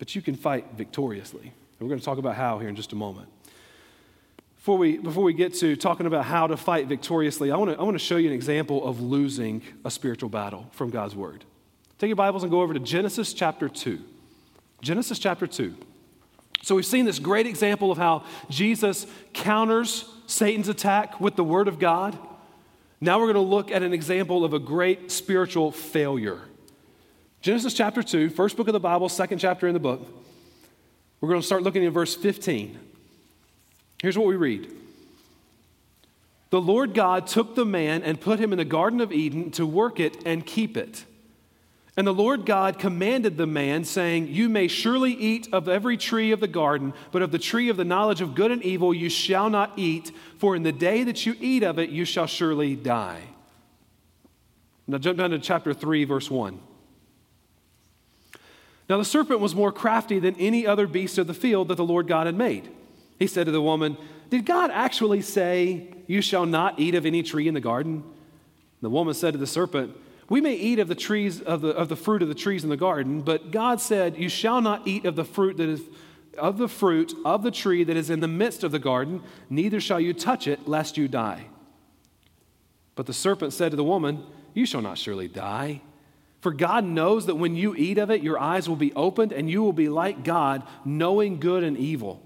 but 0.00 0.16
you 0.16 0.22
can 0.22 0.34
fight 0.34 0.64
victoriously. 0.76 1.52
We're 1.78 1.88
going 1.88 2.00
to 2.00 2.04
talk 2.04 2.18
about 2.18 2.34
how 2.34 2.58
here 2.58 2.70
in 2.70 2.74
just 2.74 2.92
a 2.92 2.96
moment. 2.96 3.28
Before 4.56 4.78
we, 4.78 4.96
before 4.96 5.22
we 5.22 5.34
get 5.34 5.54
to 5.56 5.76
talking 5.76 6.06
about 6.06 6.24
how 6.24 6.46
to 6.46 6.56
fight 6.56 6.86
victoriously, 6.86 7.50
I 7.50 7.56
want 7.56 7.72
to, 7.72 7.78
I 7.78 7.82
want 7.82 7.94
to 7.94 8.04
show 8.04 8.16
you 8.16 8.28
an 8.28 8.34
example 8.34 8.86
of 8.86 9.00
losing 9.00 9.62
a 9.84 9.90
spiritual 9.90 10.30
battle 10.30 10.66
from 10.72 10.88
God's 10.90 11.14
Word. 11.14 11.44
Take 11.98 12.08
your 12.08 12.16
Bibles 12.16 12.42
and 12.42 12.50
go 12.50 12.62
over 12.62 12.72
to 12.72 12.80
Genesis 12.80 13.34
chapter 13.34 13.68
2. 13.68 14.00
Genesis 14.80 15.18
chapter 15.18 15.46
2. 15.46 15.76
So 16.62 16.74
we've 16.74 16.86
seen 16.86 17.04
this 17.04 17.18
great 17.18 17.46
example 17.46 17.90
of 17.90 17.98
how 17.98 18.24
Jesus 18.48 19.06
counters 19.32 20.04
Satan's 20.26 20.68
attack 20.68 21.20
with 21.20 21.36
the 21.36 21.44
Word 21.44 21.68
of 21.68 21.78
God. 21.78 22.18
Now 23.00 23.18
we're 23.18 23.32
going 23.32 23.44
to 23.44 23.50
look 23.50 23.70
at 23.70 23.82
an 23.82 23.92
example 23.92 24.44
of 24.44 24.52
a 24.52 24.58
great 24.58 25.10
spiritual 25.10 25.72
failure 25.72 26.40
Genesis 27.42 27.72
chapter 27.72 28.02
2, 28.02 28.28
first 28.28 28.54
book 28.58 28.68
of 28.68 28.74
the 28.74 28.80
Bible, 28.80 29.08
second 29.08 29.38
chapter 29.38 29.66
in 29.66 29.72
the 29.72 29.80
book. 29.80 30.06
We're 31.22 31.30
going 31.30 31.40
to 31.40 31.46
start 31.46 31.62
looking 31.62 31.86
at 31.86 31.92
verse 31.92 32.14
15. 32.14 32.78
Here's 34.02 34.18
what 34.18 34.26
we 34.26 34.36
read 34.36 34.70
The 36.50 36.60
Lord 36.60 36.92
God 36.92 37.26
took 37.26 37.54
the 37.54 37.64
man 37.64 38.02
and 38.02 38.20
put 38.20 38.40
him 38.40 38.52
in 38.52 38.58
the 38.58 38.64
Garden 38.66 39.00
of 39.00 39.10
Eden 39.10 39.50
to 39.52 39.64
work 39.64 39.98
it 39.98 40.18
and 40.26 40.44
keep 40.44 40.76
it. 40.76 41.06
And 42.00 42.06
the 42.06 42.14
Lord 42.14 42.46
God 42.46 42.78
commanded 42.78 43.36
the 43.36 43.46
man, 43.46 43.84
saying, 43.84 44.28
You 44.28 44.48
may 44.48 44.68
surely 44.68 45.12
eat 45.12 45.50
of 45.52 45.68
every 45.68 45.98
tree 45.98 46.32
of 46.32 46.40
the 46.40 46.48
garden, 46.48 46.94
but 47.12 47.20
of 47.20 47.30
the 47.30 47.38
tree 47.38 47.68
of 47.68 47.76
the 47.76 47.84
knowledge 47.84 48.22
of 48.22 48.34
good 48.34 48.50
and 48.50 48.62
evil 48.62 48.94
you 48.94 49.10
shall 49.10 49.50
not 49.50 49.74
eat, 49.76 50.10
for 50.38 50.56
in 50.56 50.62
the 50.62 50.72
day 50.72 51.04
that 51.04 51.26
you 51.26 51.36
eat 51.40 51.62
of 51.62 51.78
it 51.78 51.90
you 51.90 52.06
shall 52.06 52.26
surely 52.26 52.74
die. 52.74 53.20
Now 54.86 54.96
jump 54.96 55.18
down 55.18 55.28
to 55.28 55.38
chapter 55.38 55.74
3, 55.74 56.04
verse 56.04 56.30
1. 56.30 56.58
Now 58.88 58.96
the 58.96 59.04
serpent 59.04 59.40
was 59.40 59.54
more 59.54 59.70
crafty 59.70 60.18
than 60.18 60.36
any 60.36 60.66
other 60.66 60.86
beast 60.86 61.18
of 61.18 61.26
the 61.26 61.34
field 61.34 61.68
that 61.68 61.74
the 61.74 61.84
Lord 61.84 62.08
God 62.08 62.24
had 62.24 62.34
made. 62.34 62.70
He 63.18 63.26
said 63.26 63.44
to 63.44 63.52
the 63.52 63.60
woman, 63.60 63.98
Did 64.30 64.46
God 64.46 64.70
actually 64.70 65.20
say, 65.20 65.92
You 66.06 66.22
shall 66.22 66.46
not 66.46 66.80
eat 66.80 66.94
of 66.94 67.04
any 67.04 67.22
tree 67.22 67.46
in 67.46 67.52
the 67.52 67.60
garden? 67.60 68.04
The 68.80 68.88
woman 68.88 69.12
said 69.12 69.32
to 69.32 69.38
the 69.38 69.46
serpent, 69.46 69.94
We 70.30 70.40
may 70.40 70.54
eat 70.54 70.78
of 70.78 70.86
the 70.86 70.94
trees 70.94 71.42
of 71.42 71.60
the, 71.60 71.70
of 71.70 71.88
the 71.88 71.96
fruit 71.96 72.22
of 72.22 72.28
the 72.28 72.36
trees 72.36 72.62
in 72.62 72.70
the 72.70 72.76
garden, 72.76 73.20
but 73.20 73.50
God 73.50 73.80
said, 73.80 74.16
You 74.16 74.28
shall 74.28 74.60
not 74.60 74.86
eat 74.86 75.04
of 75.04 75.16
the 75.16 75.24
fruit 75.24 75.58
that 75.58 75.68
is 75.68 75.82
of 76.38 76.56
the 76.56 76.68
fruit 76.68 77.12
of 77.24 77.42
the 77.42 77.50
tree 77.50 77.82
that 77.82 77.96
is 77.96 78.08
in 78.08 78.20
the 78.20 78.28
midst 78.28 78.62
of 78.62 78.70
the 78.70 78.78
garden, 78.78 79.22
neither 79.50 79.80
shall 79.80 79.98
you 80.00 80.14
touch 80.14 80.46
it, 80.46 80.68
lest 80.68 80.96
you 80.96 81.08
die. 81.08 81.46
But 82.94 83.06
the 83.06 83.12
serpent 83.12 83.52
said 83.52 83.72
to 83.72 83.76
the 83.76 83.82
woman, 83.84 84.24
You 84.54 84.66
shall 84.66 84.80
not 84.80 84.98
surely 84.98 85.26
die. 85.26 85.82
For 86.40 86.52
God 86.52 86.84
knows 86.84 87.26
that 87.26 87.34
when 87.34 87.56
you 87.56 87.74
eat 87.74 87.98
of 87.98 88.10
it, 88.10 88.22
your 88.22 88.38
eyes 88.38 88.68
will 88.68 88.76
be 88.76 88.94
opened 88.94 89.32
and 89.32 89.50
you 89.50 89.64
will 89.64 89.72
be 89.72 89.88
like 89.88 90.22
God, 90.22 90.62
knowing 90.84 91.40
good 91.40 91.64
and 91.64 91.76
evil. 91.76 92.22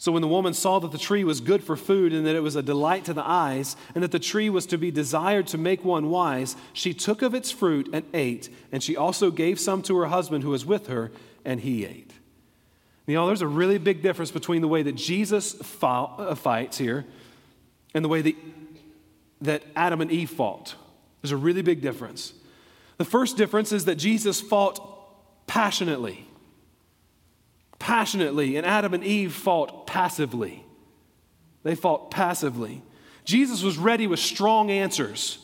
So 0.00 0.12
when 0.12 0.22
the 0.22 0.28
woman 0.28 0.54
saw 0.54 0.78
that 0.78 0.92
the 0.92 0.98
tree 0.98 1.24
was 1.24 1.40
good 1.40 1.62
for 1.62 1.76
food 1.76 2.12
and 2.12 2.24
that 2.24 2.36
it 2.36 2.42
was 2.42 2.54
a 2.54 2.62
delight 2.62 3.04
to 3.06 3.12
the 3.12 3.28
eyes 3.28 3.76
and 3.96 4.04
that 4.04 4.12
the 4.12 4.20
tree 4.20 4.48
was 4.48 4.64
to 4.66 4.78
be 4.78 4.92
desired 4.92 5.48
to 5.48 5.58
make 5.58 5.84
one 5.84 6.08
wise, 6.08 6.54
she 6.72 6.94
took 6.94 7.20
of 7.20 7.34
its 7.34 7.50
fruit 7.50 7.90
and 7.92 8.04
ate, 8.14 8.48
and 8.70 8.80
she 8.80 8.96
also 8.96 9.32
gave 9.32 9.58
some 9.58 9.82
to 9.82 9.96
her 9.96 10.06
husband 10.06 10.44
who 10.44 10.50
was 10.50 10.64
with 10.64 10.86
her, 10.86 11.10
and 11.44 11.60
he 11.60 11.84
ate. 11.84 12.12
You 13.08 13.14
know, 13.14 13.26
there's 13.26 13.42
a 13.42 13.48
really 13.48 13.78
big 13.78 14.00
difference 14.02 14.30
between 14.30 14.62
the 14.62 14.68
way 14.68 14.82
that 14.82 14.94
Jesus 14.94 15.56
uh, 15.82 16.34
fights 16.36 16.78
here 16.78 17.04
and 17.92 18.04
the 18.04 18.08
way 18.08 18.22
that, 18.22 18.36
that 19.40 19.64
Adam 19.74 20.00
and 20.00 20.12
Eve 20.12 20.30
fought. 20.30 20.76
There's 21.22 21.32
a 21.32 21.36
really 21.36 21.62
big 21.62 21.80
difference. 21.80 22.34
The 22.98 23.04
first 23.04 23.36
difference 23.36 23.72
is 23.72 23.86
that 23.86 23.96
Jesus 23.96 24.40
fought 24.40 25.46
passionately. 25.48 26.27
Passionately, 27.78 28.56
and 28.56 28.66
Adam 28.66 28.94
and 28.94 29.04
Eve 29.04 29.32
fought 29.32 29.86
passively. 29.86 30.64
They 31.62 31.74
fought 31.74 32.10
passively. 32.10 32.82
Jesus 33.24 33.62
was 33.62 33.78
ready 33.78 34.06
with 34.06 34.18
strong 34.18 34.70
answers. 34.70 35.38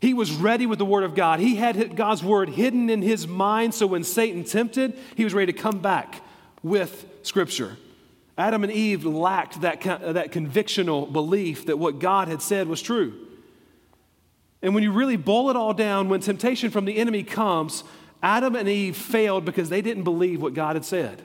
He 0.00 0.14
was 0.14 0.32
ready 0.32 0.66
with 0.66 0.78
the 0.78 0.84
Word 0.84 1.04
of 1.04 1.14
God. 1.14 1.40
He 1.40 1.56
had 1.56 1.96
God's 1.96 2.22
Word 2.22 2.50
hidden 2.50 2.90
in 2.90 3.02
his 3.02 3.26
mind, 3.26 3.74
so 3.74 3.86
when 3.86 4.04
Satan 4.04 4.44
tempted, 4.44 4.98
he 5.16 5.24
was 5.24 5.32
ready 5.32 5.52
to 5.52 5.58
come 5.58 5.78
back 5.78 6.22
with 6.62 7.06
Scripture. 7.22 7.76
Adam 8.36 8.64
and 8.64 8.72
Eve 8.72 9.04
lacked 9.04 9.60
that, 9.60 9.80
that 9.82 10.32
convictional 10.32 11.12
belief 11.12 11.66
that 11.66 11.78
what 11.78 11.98
God 11.98 12.28
had 12.28 12.42
said 12.42 12.66
was 12.66 12.82
true. 12.82 13.14
And 14.62 14.74
when 14.74 14.82
you 14.82 14.92
really 14.92 15.16
boil 15.16 15.50
it 15.50 15.56
all 15.56 15.74
down, 15.74 16.08
when 16.08 16.20
temptation 16.20 16.70
from 16.70 16.84
the 16.84 16.96
enemy 16.96 17.24
comes, 17.24 17.84
Adam 18.22 18.54
and 18.54 18.68
Eve 18.68 18.96
failed 18.96 19.44
because 19.44 19.68
they 19.68 19.82
didn't 19.82 20.04
believe 20.04 20.40
what 20.40 20.54
God 20.54 20.76
had 20.76 20.84
said. 20.84 21.22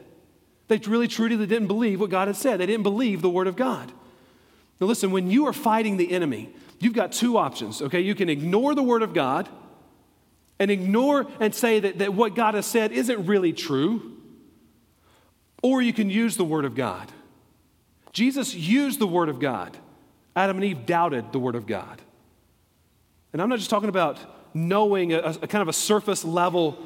They 0.68 0.78
really, 0.78 1.08
truly 1.08 1.36
they 1.36 1.46
didn't 1.46 1.68
believe 1.68 2.00
what 2.00 2.10
God 2.10 2.28
had 2.28 2.36
said. 2.36 2.60
They 2.60 2.66
didn't 2.66 2.84
believe 2.84 3.22
the 3.22 3.30
Word 3.30 3.48
of 3.48 3.56
God. 3.56 3.92
Now, 4.80 4.88
listen, 4.88 5.12
when 5.12 5.32
you 5.32 5.48
are 5.48 5.54
fighting 5.54 5.98
the 5.98 6.12
enemy, 6.12 6.50
you've 6.80 6.94
got 6.94 7.12
two 7.12 7.38
options, 7.38 7.82
okay? 7.82 8.02
You 8.02 8.16
can 8.16 8.30
ignore 8.30 8.76
the 8.76 8.84
Word 8.84 9.02
of 9.02 9.14
God, 9.14 9.50
and 10.60 10.72
ignore 10.72 11.28
and 11.40 11.54
say 11.54 11.80
that, 11.80 12.00
that 12.00 12.14
what 12.14 12.36
God 12.36 12.56
has 12.56 12.66
said 12.66 12.92
isn't 12.92 13.26
really 13.26 13.54
true. 13.54 14.14
Or 15.62 15.82
you 15.82 15.94
can 15.94 16.10
use 16.10 16.38
the 16.38 16.44
Word 16.44 16.66
of 16.66 16.76
God. 16.76 17.12
Jesus 18.12 18.54
used 18.56 19.00
the 19.00 19.08
Word 19.08 19.30
of 19.30 19.40
God. 19.40 19.78
Adam 20.36 20.58
and 20.58 20.66
Eve 20.66 20.86
doubted 20.86 21.32
the 21.32 21.40
Word 21.40 21.56
of 21.56 21.68
God. 21.68 22.02
And 23.34 23.42
I'm 23.42 23.50
not 23.50 23.60
just 23.60 23.70
talking 23.70 23.90
about 23.90 24.18
knowing 24.56 25.14
a, 25.14 25.20
a 25.20 25.48
kind 25.48 25.62
of 25.62 25.68
a 25.68 25.74
surface 25.74 26.24
level 26.24 26.84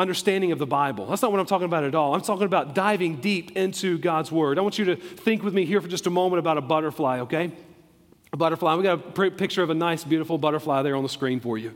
understanding 0.00 0.50
of 0.52 0.58
the 0.58 0.66
Bible. 0.66 1.06
That's 1.06 1.22
not 1.22 1.30
what 1.30 1.40
I'm 1.40 1.46
talking 1.46 1.66
about 1.66 1.84
at 1.84 1.94
all. 1.94 2.14
I'm 2.14 2.22
talking 2.22 2.46
about 2.46 2.74
diving 2.74 3.16
deep 3.16 3.56
into 3.56 3.98
God's 3.98 4.32
Word. 4.32 4.58
I 4.58 4.62
want 4.62 4.78
you 4.78 4.86
to 4.86 4.96
think 4.96 5.42
with 5.42 5.54
me 5.54 5.64
here 5.64 5.80
for 5.80 5.88
just 5.88 6.06
a 6.06 6.10
moment 6.10 6.38
about 6.38 6.58
a 6.58 6.62
butterfly, 6.62 7.20
okay? 7.20 7.52
A 8.32 8.36
butterfly. 8.36 8.74
We 8.76 8.82
got 8.82 9.18
a 9.18 9.30
picture 9.30 9.62
of 9.62 9.70
a 9.70 9.74
nice, 9.74 10.04
beautiful 10.04 10.38
butterfly 10.38 10.82
there 10.82 10.96
on 10.96 11.02
the 11.02 11.08
screen 11.08 11.40
for 11.40 11.58
you. 11.58 11.74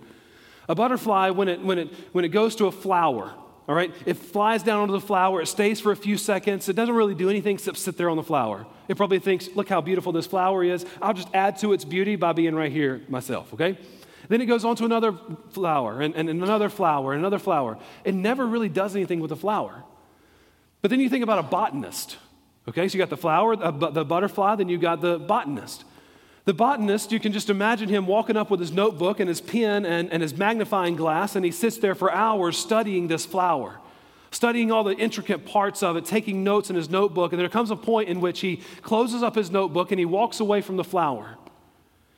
A 0.68 0.74
butterfly, 0.74 1.30
when 1.30 1.48
it, 1.48 1.60
when 1.60 1.78
it, 1.78 1.88
when 2.12 2.24
it 2.24 2.28
goes 2.28 2.56
to 2.56 2.66
a 2.66 2.72
flower, 2.72 3.34
all 3.66 3.74
right, 3.74 3.92
it 4.06 4.14
flies 4.14 4.62
down 4.62 4.80
onto 4.80 4.92
the 4.92 5.00
flower, 5.00 5.40
it 5.40 5.46
stays 5.46 5.80
for 5.80 5.92
a 5.92 5.96
few 5.96 6.16
seconds, 6.16 6.68
it 6.68 6.76
doesn't 6.76 6.94
really 6.94 7.14
do 7.14 7.28
anything 7.30 7.54
except 7.54 7.78
sit 7.78 7.96
there 7.96 8.10
on 8.10 8.16
the 8.16 8.22
flower. 8.22 8.66
It 8.88 8.96
probably 8.96 9.18
thinks, 9.18 9.48
look 9.54 9.68
how 9.68 9.80
beautiful 9.80 10.12
this 10.12 10.26
flower 10.26 10.62
is. 10.64 10.86
I'll 11.00 11.14
just 11.14 11.28
add 11.34 11.58
to 11.58 11.72
its 11.72 11.84
beauty 11.84 12.16
by 12.16 12.32
being 12.32 12.54
right 12.54 12.72
here 12.72 13.02
myself, 13.08 13.52
okay? 13.54 13.78
Then 14.28 14.40
it 14.40 14.46
goes 14.46 14.64
on 14.64 14.76
to 14.76 14.84
another 14.84 15.12
flower 15.50 16.00
and, 16.00 16.14
and 16.14 16.28
another 16.28 16.68
flower 16.68 17.12
and 17.12 17.20
another 17.20 17.38
flower. 17.38 17.78
It 18.04 18.14
never 18.14 18.46
really 18.46 18.68
does 18.68 18.96
anything 18.96 19.20
with 19.20 19.28
the 19.28 19.36
flower. 19.36 19.84
But 20.82 20.90
then 20.90 21.00
you 21.00 21.08
think 21.08 21.24
about 21.24 21.38
a 21.38 21.42
botanist, 21.42 22.18
okay? 22.68 22.88
So 22.88 22.94
you 22.94 22.98
got 22.98 23.10
the 23.10 23.16
flower, 23.16 23.54
uh, 23.54 23.70
the 23.70 24.04
butterfly, 24.04 24.56
then 24.56 24.68
you 24.68 24.78
got 24.78 25.00
the 25.00 25.18
botanist. 25.18 25.84
The 26.44 26.52
botanist, 26.52 27.10
you 27.10 27.20
can 27.20 27.32
just 27.32 27.48
imagine 27.48 27.88
him 27.88 28.06
walking 28.06 28.36
up 28.36 28.50
with 28.50 28.60
his 28.60 28.70
notebook 28.70 29.18
and 29.18 29.28
his 29.28 29.40
pen 29.40 29.86
and, 29.86 30.12
and 30.12 30.22
his 30.22 30.36
magnifying 30.36 30.94
glass, 30.94 31.36
and 31.36 31.44
he 31.44 31.50
sits 31.50 31.78
there 31.78 31.94
for 31.94 32.12
hours 32.12 32.58
studying 32.58 33.08
this 33.08 33.24
flower, 33.24 33.80
studying 34.30 34.70
all 34.70 34.84
the 34.84 34.94
intricate 34.94 35.46
parts 35.46 35.82
of 35.82 35.96
it, 35.96 36.04
taking 36.04 36.44
notes 36.44 36.68
in 36.68 36.76
his 36.76 36.90
notebook. 36.90 37.32
And 37.32 37.40
there 37.40 37.48
comes 37.48 37.70
a 37.70 37.76
point 37.76 38.10
in 38.10 38.20
which 38.20 38.40
he 38.40 38.60
closes 38.82 39.22
up 39.22 39.34
his 39.34 39.50
notebook 39.50 39.90
and 39.90 39.98
he 39.98 40.04
walks 40.04 40.38
away 40.38 40.60
from 40.60 40.76
the 40.76 40.84
flower. 40.84 41.38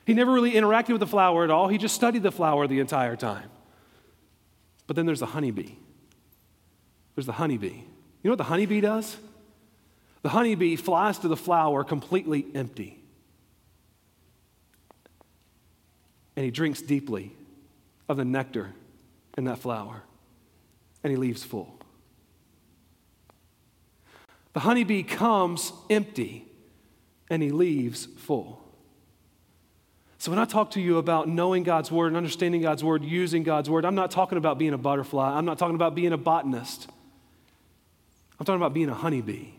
He 0.07 0.15
never 0.15 0.31
really 0.31 0.53
interacted 0.53 0.93
with 0.93 1.01
the 1.01 1.07
flower 1.07 1.43
at 1.43 1.51
all, 1.51 1.67
he 1.67 1.77
just 1.77 1.93
studied 1.93 2.23
the 2.23 2.31
flower 2.31 2.65
the 2.65 2.79
entire 2.79 3.15
time. 3.15 3.51
But 4.87 4.95
then 4.95 5.05
there's 5.05 5.19
the 5.19 5.27
honeybee. 5.27 5.75
There's 7.13 7.27
the 7.27 7.33
honeybee. 7.33 7.67
You 7.67 8.23
know 8.23 8.31
what 8.31 8.37
the 8.37 8.45
honeybee 8.45 8.81
does? 8.81 9.17
The 10.23 10.29
honeybee 10.29 10.77
flies 10.77 11.19
to 11.19 11.27
the 11.27 11.37
flower 11.37 11.83
completely 11.83 12.47
empty. 12.55 12.97
and 16.37 16.45
he 16.45 16.51
drinks 16.51 16.81
deeply 16.81 17.35
of 18.07 18.15
the 18.15 18.23
nectar 18.23 18.71
in 19.37 19.45
that 19.45 19.57
flower, 19.57 20.03
and 21.03 21.09
he 21.09 21.17
leaves 21.17 21.43
full. 21.43 21.79
The 24.53 24.59
honeybee 24.59 25.01
comes 25.01 25.73
empty, 25.89 26.45
and 27.27 27.41
he 27.41 27.49
leaves 27.49 28.05
full. 28.05 28.63
So, 30.27 30.31
when 30.31 30.39
I 30.39 30.43
talk 30.43 30.71
to 30.71 30.81
you 30.81 30.97
about 30.97 31.29
knowing 31.29 31.63
God's 31.63 31.89
word 31.89 32.07
and 32.07 32.17
understanding 32.17 32.61
God's 32.61 32.83
word, 32.83 33.01
using 33.01 33.43
God's 33.43 33.69
word, 33.69 33.85
I'm 33.85 33.95
not 33.95 34.11
talking 34.11 34.37
about 34.37 34.57
being 34.57 34.73
a 34.73 34.77
butterfly. 34.77 35.37
I'm 35.37 35.45
not 35.45 35.57
talking 35.57 35.75
about 35.75 35.95
being 35.95 36.11
a 36.11 36.17
botanist. 36.17 36.89
I'm 38.37 38.45
talking 38.45 38.59
about 38.59 38.73
being 38.73 38.89
a 38.89 38.93
honeybee 38.93 39.51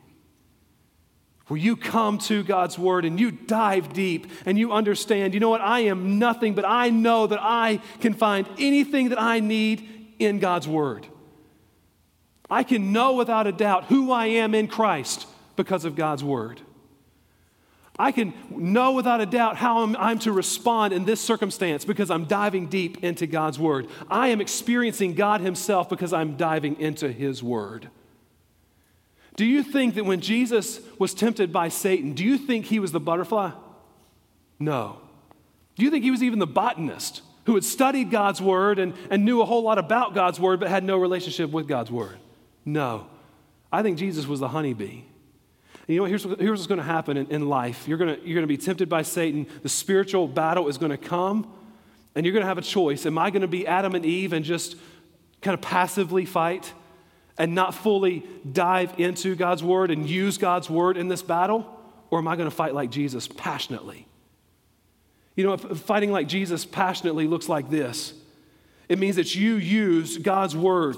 where 1.46 1.58
you 1.58 1.74
come 1.74 2.18
to 2.18 2.42
God's 2.42 2.78
word 2.78 3.06
and 3.06 3.18
you 3.18 3.30
dive 3.30 3.94
deep 3.94 4.26
and 4.44 4.58
you 4.58 4.70
understand, 4.70 5.32
you 5.32 5.40
know 5.40 5.48
what, 5.48 5.62
I 5.62 5.80
am 5.86 6.18
nothing, 6.18 6.52
but 6.52 6.66
I 6.66 6.90
know 6.90 7.26
that 7.26 7.40
I 7.40 7.80
can 8.00 8.12
find 8.12 8.46
anything 8.58 9.08
that 9.08 9.18
I 9.18 9.40
need 9.40 9.88
in 10.18 10.38
God's 10.38 10.68
word. 10.68 11.06
I 12.50 12.62
can 12.62 12.92
know 12.92 13.14
without 13.14 13.46
a 13.46 13.52
doubt 13.52 13.86
who 13.86 14.12
I 14.12 14.26
am 14.26 14.54
in 14.54 14.68
Christ 14.68 15.26
because 15.56 15.86
of 15.86 15.96
God's 15.96 16.22
word. 16.22 16.60
I 17.98 18.12
can 18.12 18.32
know 18.50 18.92
without 18.92 19.20
a 19.20 19.26
doubt 19.26 19.56
how 19.56 19.82
I'm, 19.82 19.96
I'm, 19.96 20.18
to 20.20 20.32
respond 20.32 20.92
in 20.92 21.04
this 21.04 21.20
circumstance 21.20 21.84
because 21.84 22.10
I'm 22.10 22.26
diving 22.26 22.68
deep 22.68 23.02
into 23.02 23.26
God's 23.26 23.58
Word. 23.58 23.88
I 24.08 24.28
am 24.28 24.40
experiencing 24.40 25.14
God 25.14 25.40
Himself 25.40 25.88
because 25.88 26.12
I'm 26.12 26.36
diving 26.36 26.78
into 26.80 27.10
His 27.10 27.42
Word. 27.42 27.90
Do 29.38 29.44
you 29.44 29.62
think 29.62 29.94
that 29.94 30.04
when 30.04 30.20
Jesus 30.20 30.80
was 30.98 31.14
tempted 31.14 31.52
by 31.52 31.68
Satan, 31.68 32.12
do 32.12 32.24
you 32.24 32.38
think 32.38 32.66
he 32.66 32.80
was 32.80 32.90
the 32.90 32.98
butterfly? 32.98 33.52
No. 34.58 34.98
Do 35.76 35.84
you 35.84 35.92
think 35.92 36.02
he 36.02 36.10
was 36.10 36.24
even 36.24 36.40
the 36.40 36.46
botanist 36.46 37.22
who 37.46 37.54
had 37.54 37.62
studied 37.62 38.10
God's 38.10 38.42
word 38.42 38.80
and, 38.80 38.94
and 39.10 39.24
knew 39.24 39.40
a 39.40 39.44
whole 39.44 39.62
lot 39.62 39.78
about 39.78 40.12
God's 40.12 40.40
word 40.40 40.58
but 40.58 40.68
had 40.68 40.82
no 40.82 40.98
relationship 40.98 41.50
with 41.50 41.68
God's 41.68 41.88
word? 41.88 42.18
No. 42.64 43.06
I 43.72 43.84
think 43.84 43.96
Jesus 43.96 44.26
was 44.26 44.40
the 44.40 44.48
honeybee. 44.48 45.02
And 45.88 45.94
you 45.94 45.96
know 45.96 46.02
what? 46.02 46.10
Here's, 46.10 46.22
here's 46.22 46.60
what's 46.60 46.66
going 46.68 46.78
to 46.78 46.84
happen 46.84 47.16
in, 47.16 47.26
in 47.30 47.48
life 47.48 47.88
you're 47.88 47.98
going 47.98 48.18
you're 48.24 48.40
to 48.40 48.46
be 48.46 48.56
tempted 48.56 48.88
by 48.88 49.02
Satan, 49.02 49.46
the 49.62 49.68
spiritual 49.68 50.28
battle 50.28 50.68
is 50.68 50.78
going 50.78 50.92
to 50.92 50.98
come, 50.98 51.52
and 52.14 52.24
you're 52.24 52.32
going 52.32 52.42
to 52.42 52.48
have 52.48 52.58
a 52.58 52.62
choice. 52.62 53.04
Am 53.06 53.18
I 53.18 53.30
going 53.30 53.42
to 53.42 53.48
be 53.48 53.66
Adam 53.66 53.94
and 53.94 54.06
Eve 54.06 54.32
and 54.32 54.44
just 54.44 54.76
kind 55.42 55.54
of 55.54 55.60
passively 55.60 56.24
fight? 56.24 56.72
and 57.38 57.54
not 57.54 57.72
fully 57.72 58.24
dive 58.50 58.98
into 58.98 59.36
God's 59.36 59.62
word 59.62 59.90
and 59.90 60.08
use 60.08 60.36
God's 60.36 60.68
word 60.68 60.96
in 60.96 61.08
this 61.08 61.22
battle? 61.22 61.64
Or 62.10 62.18
am 62.18 62.28
I 62.28 62.36
going 62.36 62.50
to 62.50 62.54
fight 62.54 62.74
like 62.74 62.90
Jesus 62.90 63.28
passionately? 63.28 64.06
You 65.36 65.44
know, 65.44 65.56
fighting 65.56 66.10
like 66.10 66.26
Jesus 66.26 66.64
passionately 66.64 67.28
looks 67.28 67.48
like 67.48 67.70
this 67.70 68.12
it 68.88 68.98
means 68.98 69.16
that 69.16 69.34
you 69.34 69.56
use 69.56 70.16
God's 70.16 70.56
word 70.56 70.96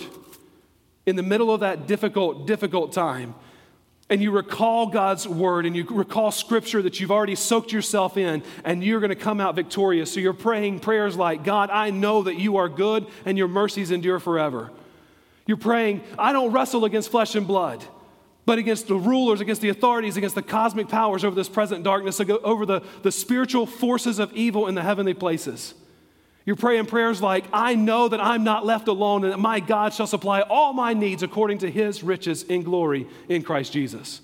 in 1.05 1.17
the 1.17 1.23
middle 1.25 1.53
of 1.53 1.61
that 1.61 1.87
difficult, 1.87 2.47
difficult 2.47 2.93
time. 2.93 3.35
And 4.11 4.21
you 4.21 4.33
recall 4.33 4.89
God's 4.89 5.27
word 5.27 5.67
and 5.67 5.77
you 5.77 5.87
recall 5.89 6.33
scripture 6.33 6.83
that 6.83 6.99
you've 6.99 7.13
already 7.13 7.37
soaked 7.37 7.73
yourself 7.73 8.17
in, 8.17 8.43
and 8.65 8.83
you're 8.83 8.99
going 8.99 9.11
to 9.11 9.15
come 9.15 9.41
out 9.41 9.55
victorious. 9.55 10.13
So 10.13 10.19
you're 10.19 10.33
praying 10.33 10.81
prayers 10.81 11.17
like, 11.17 11.45
God, 11.45 11.71
I 11.71 11.91
know 11.91 12.25
that 12.25 12.37
you 12.37 12.57
are 12.57 12.69
good 12.69 13.07
and 13.25 13.39
your 13.39 13.47
mercies 13.47 13.93
endure 13.93 14.19
forever. 14.19 14.73
You're 15.47 15.57
praying, 15.57 16.03
I 16.19 16.33
don't 16.33 16.53
wrestle 16.53 16.85
against 16.85 17.11
flesh 17.11 17.37
and 17.37 17.47
blood, 17.47 17.85
but 18.47 18.59
against 18.59 18.89
the 18.89 18.97
rulers, 18.97 19.41
against 19.41 19.63
the 19.63 19.69
authorities, 19.69 20.17
against 20.17 20.35
the 20.35 20.43
cosmic 20.43 20.89
powers 20.89 21.25
over 21.25 21.37
this 21.37 21.49
present 21.49 21.85
darkness, 21.85 22.21
over 22.21 22.67
the, 22.67 22.83
the 23.03 23.13
spiritual 23.13 23.65
forces 23.65 24.19
of 24.19 24.33
evil 24.33 24.67
in 24.67 24.75
the 24.75 24.83
heavenly 24.83 25.15
places. 25.15 25.75
You're 26.47 26.57
praying 26.57 26.87
prayers 26.87 27.21
like, 27.21 27.45
I 27.53 27.75
know 27.75 28.09
that 28.09 28.21
I'm 28.21 28.45
not 28.45 28.65
left 28.65 28.89
alone 28.89 29.25
and 29.25 29.33
that 29.33 29.39
my 29.39 29.61
God 29.61 29.93
shall 29.93 30.07
supply 30.07 30.41
all 30.43 30.73
my 30.73 30.95
needs 30.95 31.23
according 31.23 31.59
to 31.59 31.71
his 31.71 32.03
riches 32.03 32.43
in 32.43 32.63
glory 32.63 33.07
in 33.29 33.43
Christ 33.43 33.73
Jesus. 33.73 34.21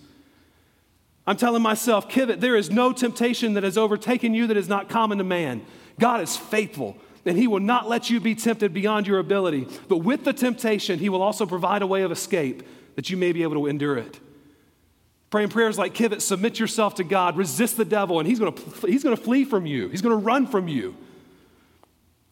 I'm 1.27 1.37
telling 1.37 1.63
myself, 1.63 2.09
Kivit, 2.09 2.41
there 2.41 2.57
is 2.57 2.71
no 2.71 2.93
temptation 2.93 3.55
that 3.55 3.65
has 3.65 3.77
overtaken 3.77 4.33
you 4.33 4.47
that 4.47 4.57
is 4.57 4.69
not 4.69 4.89
common 4.89 5.19
to 5.19 5.25
man. 5.25 5.65
God 5.99 6.21
is 6.21 6.37
faithful 6.37 6.97
and 7.27 7.37
He 7.37 7.49
will 7.49 7.61
not 7.61 7.89
let 7.89 8.09
you 8.09 8.21
be 8.21 8.35
tempted 8.35 8.73
beyond 8.73 9.07
your 9.07 9.19
ability. 9.19 9.67
But 9.89 9.99
with 9.99 10.25
the 10.25 10.33
temptation, 10.33 10.99
He 10.99 11.09
will 11.09 11.23
also 11.23 11.45
provide 11.45 11.83
a 11.83 11.87
way 11.87 12.03
of 12.03 12.13
escape 12.13 12.63
that 12.95 13.11
you 13.11 13.17
may 13.17 13.33
be 13.33 13.43
able 13.43 13.55
to 13.55 13.67
endure 13.67 13.99
it. 13.99 14.21
Praying 15.31 15.49
prayers 15.49 15.77
like 15.77 15.93
Kivit, 15.93 16.23
submit 16.23 16.59
yourself 16.59 16.95
to 16.95 17.05
God, 17.05 17.37
resist 17.37 17.77
the 17.77 17.85
devil, 17.85 18.21
and 18.21 18.29
he's 18.29 18.39
to, 18.39 18.55
he's 18.87 19.03
to 19.03 19.21
flee 19.21 19.45
from 19.45 19.67
you. 19.67 19.89
He's 19.89 20.01
to 20.13 20.25
run 20.25 20.47
from 20.47 20.69
you. 20.69 20.97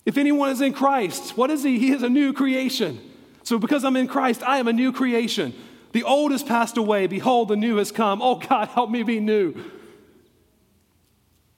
If 0.05 0.19
anyone 0.19 0.51
is 0.51 0.61
in 0.61 0.73
Christ, 0.73 1.37
what 1.37 1.51
is 1.51 1.63
he? 1.63 1.79
He 1.79 1.93
is 1.93 2.03
a 2.03 2.09
new 2.09 2.33
creation. 2.33 3.01
So 3.43 3.59
because 3.59 3.85
I'm 3.85 3.97
in 3.97 4.09
Christ, 4.09 4.43
I 4.43 4.59
am 4.59 4.69
a 4.69 4.73
new 4.73 4.93
creation. 4.93 5.55
The 5.93 6.03
old 6.03 6.33
has 6.33 6.43
passed 6.43 6.77
away. 6.77 7.07
Behold, 7.07 7.49
the 7.49 7.57
new 7.57 7.77
has 7.77 7.93
come. 7.93 8.21
Oh 8.21 8.37
God, 8.37 8.69
help 8.69 8.91
me 8.91 9.03
be 9.03 9.21
new. 9.21 9.55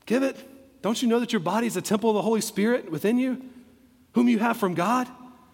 Give 0.05 0.23
it. 0.23 0.37
Don't 0.83 1.01
you 1.01 1.09
know 1.09 1.19
that 1.21 1.33
your 1.33 1.41
body 1.41 1.67
is 1.67 1.77
a 1.77 1.83
temple 1.83 2.11
of 2.11 2.15
the 2.15 2.23
Holy 2.23 2.41
Spirit 2.41 2.91
within 2.91 3.19
you, 3.19 3.43
whom 4.13 4.29
you 4.29 4.39
have 4.39 4.57
from 4.57 4.75
God? 4.75 5.09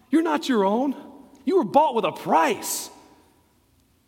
You're 0.09 0.21
not 0.21 0.47
your 0.47 0.63
own. 0.63 0.95
You 1.45 1.57
were 1.57 1.63
bought 1.63 1.95
with 1.95 2.05
a 2.05 2.11
price. 2.11 2.89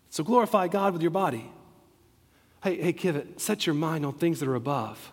So 0.10 0.24
glorify 0.24 0.68
God 0.68 0.94
with 0.94 1.02
your 1.02 1.12
body. 1.12 1.50
Hey, 2.64 2.82
hey, 2.82 2.94
Kivit, 2.94 3.40
set 3.40 3.66
your 3.66 3.76
mind 3.76 4.06
on 4.06 4.14
things 4.14 4.40
that 4.40 4.48
are 4.48 4.56
above, 4.56 5.12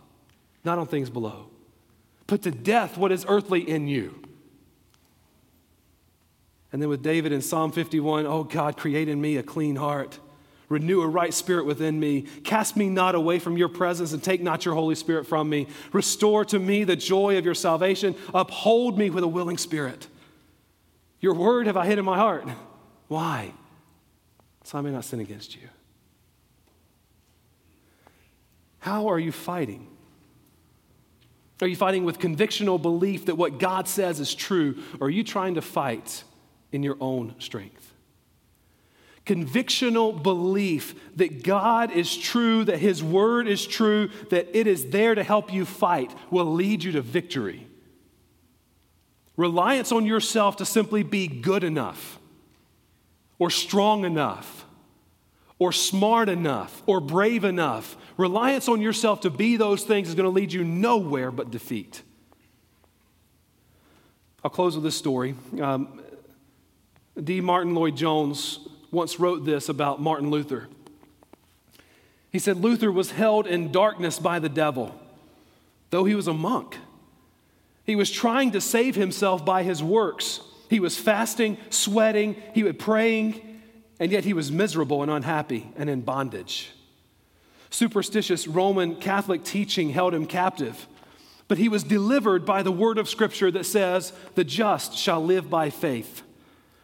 not 0.65 0.79
on 0.79 0.87
things 0.87 1.11
below. 1.11 1.47
Put 2.33 2.41
to 2.45 2.51
death 2.51 2.97
what 2.97 3.13
is 3.13 3.27
earthly 3.29 3.61
in 3.61 3.89
you. 3.89 4.19
And 6.73 6.81
then 6.81 6.89
with 6.89 7.03
David 7.03 7.31
in 7.31 7.43
Psalm 7.43 7.73
51, 7.73 8.25
oh 8.25 8.45
God, 8.45 8.79
create 8.79 9.07
in 9.07 9.21
me 9.21 9.37
a 9.37 9.43
clean 9.43 9.77
heart 9.77 10.19
Renew 10.73 11.03
a 11.03 11.07
right 11.07 11.35
spirit 11.35 11.67
within 11.67 12.01
me. 12.01 12.23
Cast 12.45 12.79
me 12.79 12.89
not 12.89 13.15
away 13.15 13.39
from 13.39 13.59
your 13.59 13.69
presence 13.69 14.15
and 14.15 14.23
take 14.23 14.41
not 14.41 14.65
your 14.65 14.73
Holy 14.73 14.95
Spirit 14.95 15.27
from 15.27 15.51
me. 15.51 15.67
Restore 15.93 16.47
to 16.47 16.59
me 16.59 16.85
the 16.85 16.97
joy 16.97 17.37
of 17.37 17.45
your 17.45 17.55
salvation. 17.55 18.15
Uphold 18.33 18.97
me 18.97 19.11
with 19.11 19.23
a 19.23 19.29
willing 19.29 19.59
spirit. 19.59 20.09
Your 21.21 21.35
word 21.35 21.67
have 21.67 21.77
I 21.77 21.85
hid 21.85 21.99
in 21.99 22.07
my 22.07 22.17
heart. 22.17 22.49
Why? 23.09 23.53
So 24.65 24.79
I 24.79 24.81
may 24.81 24.91
not 24.91 25.05
sin 25.05 25.21
against 25.21 25.55
you. 25.55 25.69
How 28.79 29.09
are 29.09 29.19
you 29.19 29.31
fighting? 29.31 29.92
Are 31.63 31.69
you 31.69 31.77
fighting 31.77 32.05
with 32.05 32.19
convictional 32.19 32.83
belief 32.83 33.27
that 33.27 33.37
what 33.37 33.61
God 33.61 33.87
says 33.87 34.19
is 34.19 34.35
true? 34.35 34.83
Or 34.99 35.07
are 35.07 35.11
you 35.11 35.23
trying 35.23 35.55
to 35.55 35.63
fight 35.63 36.25
in 36.73 36.83
your 36.83 36.97
own 37.01 37.37
strength? 37.39 37.95
Convictional 39.25 40.21
belief 40.21 40.97
that 41.17 41.45
God 41.45 41.93
is 41.93 42.17
true, 42.17 42.65
that 42.65 42.81
His 42.81 43.01
word 43.05 43.47
is 43.47 43.65
true, 43.65 44.11
that 44.31 44.59
it 44.59 44.67
is 44.67 44.91
there 44.91 45.15
to 45.15 45.23
help 45.23 45.53
you 45.53 45.65
fight 45.65 46.13
will 46.33 46.53
lead 46.53 46.83
you 46.83 46.91
to 46.93 47.01
victory. 47.01 47.69
Reliance 49.37 49.93
on 49.93 50.05
yourself 50.05 50.57
to 50.57 50.65
simply 50.65 51.05
be 51.05 51.29
good 51.29 51.63
enough, 51.63 52.19
or 53.39 53.51
strong 53.51 54.05
enough, 54.05 54.67
or 55.61 55.71
smart 55.71 56.29
enough, 56.29 56.83
or 56.87 57.01
brave 57.01 57.45
enough, 57.45 57.97
reliance 58.17 58.69
on 58.69 58.81
yourself 58.81 59.21
to 59.23 59.31
be 59.31 59.57
those 59.57 59.85
things 59.85 60.09
is 60.09 60.15
going 60.15 60.25
to 60.25 60.31
lead 60.31 60.53
you 60.53 60.65
nowhere 60.65 61.31
but 61.31 61.51
defeat. 61.51 62.03
I'll 64.45 64.51
close 64.51 64.75
with 64.75 64.85
this 64.85 64.97
story. 64.97 65.35
Um, 65.61 66.01
D. 67.23 67.41
Martyn 67.41 67.75
Lloyd-Jones 67.75 68.61
once 68.91 69.21
wrote 69.21 69.45
this 69.45 69.69
about 69.69 70.01
Martin 70.01 70.31
Luther. 70.31 70.69
He 72.31 72.39
said, 72.39 72.57
Luther 72.57 72.91
was 72.91 73.11
held 73.11 73.47
in 73.47 73.71
darkness 73.71 74.19
by 74.19 74.39
the 74.39 74.49
devil, 74.49 74.99
though 75.91 76.05
he 76.05 76.15
was 76.15 76.27
a 76.27 76.35
monk. 76.35 76.79
He 77.85 77.95
was 77.95 78.11
trying 78.11 78.53
to 78.53 78.61
save 78.61 78.95
himself 78.95 79.45
by 79.45 79.63
his 79.63 79.83
works. 79.83 80.41
He 80.71 80.81
was 80.81 80.99
fasting, 80.99 81.59
sweating, 81.69 82.37
he 82.55 82.63
was 82.63 82.77
praying, 82.79 83.61
and 84.01 84.11
yet 84.11 84.25
he 84.25 84.33
was 84.33 84.51
miserable 84.51 85.03
and 85.03 85.11
unhappy 85.11 85.71
and 85.77 85.91
in 85.91 86.01
bondage. 86.01 86.71
Superstitious 87.73 88.47
Roman 88.47 88.97
Catholic 88.97 89.45
teaching 89.45 89.91
held 89.91 90.13
him 90.13 90.27
captive, 90.27 90.87
but 91.49 91.59
he 91.59 91.69
was 91.69 91.83
delivered 91.83 92.45
by 92.45 92.63
the 92.63 92.71
word 92.71 92.99
of 92.99 93.09
Scripture 93.09 93.51
that 93.51 93.65
says, 93.65 94.13
The 94.35 94.45
just 94.45 94.97
shall 94.97 95.25
live 95.25 95.49
by 95.49 95.71
faith. 95.71 96.23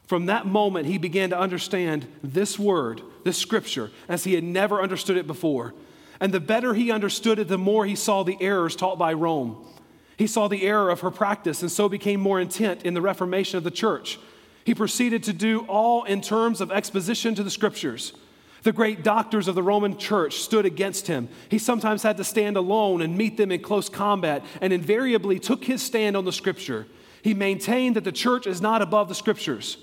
From 0.07 0.25
that 0.27 0.47
moment, 0.47 0.87
he 0.87 0.97
began 0.97 1.29
to 1.31 1.39
understand 1.39 2.07
this 2.25 2.59
word, 2.59 3.03
this 3.25 3.37
scripture, 3.37 3.91
as 4.09 4.25
he 4.25 4.35
had 4.35 4.43
never 4.43 4.81
understood 4.81 5.19
it 5.19 5.27
before. 5.27 5.75
And 6.19 6.33
the 6.33 6.41
better 6.41 6.73
he 6.73 6.91
understood 6.91 7.39
it, 7.39 7.49
the 7.49 7.59
more 7.59 7.85
he 7.85 7.95
saw 7.95 8.23
the 8.23 8.39
errors 8.41 8.75
taught 8.75 8.99
by 8.99 9.13
Rome. 9.13 9.63
He 10.17 10.27
saw 10.27 10.49
the 10.49 10.67
error 10.67 10.89
of 10.89 11.01
her 11.01 11.11
practice 11.11 11.61
and 11.61 11.71
so 11.71 11.91
became 11.91 12.21
more 12.21 12.41
intent 12.41 12.85
in 12.85 12.95
the 12.95 13.03
reformation 13.03 13.59
of 13.59 13.65
the 13.65 13.71
church. 13.71 14.19
He 14.65 14.75
proceeded 14.75 15.23
to 15.25 15.35
do 15.35 15.67
all 15.69 16.05
in 16.05 16.23
terms 16.23 16.63
of 16.63 16.73
exposition 16.73 17.35
to 17.35 17.43
the 17.43 17.51
scriptures. 17.51 18.15
The 18.63 18.73
great 18.73 19.03
doctors 19.03 19.49
of 19.49 19.55
the 19.55 19.63
Roman 19.63 19.97
church 19.97 20.39
stood 20.41 20.67
against 20.67 21.07
him. 21.07 21.29
He 21.49 21.59
sometimes 21.59 22.03
had 22.03 22.17
to 22.17 22.25
stand 22.25 22.57
alone 22.57 23.03
and 23.03 23.17
meet 23.17 23.37
them 23.37 23.53
in 23.53 23.63
close 23.63 23.89
combat 23.89 24.45
and 24.61 24.73
invariably 24.73 25.39
took 25.39 25.65
his 25.65 25.83
stand 25.83 26.17
on 26.17 26.25
the 26.25 26.33
scripture. 26.33 26.87
He 27.23 27.35
maintained 27.35 27.97
that 27.97 28.05
the 28.05 28.13
church 28.13 28.47
is 28.47 28.61
not 28.61 28.83
above 28.83 29.09
the 29.09 29.15
scriptures. 29.15 29.79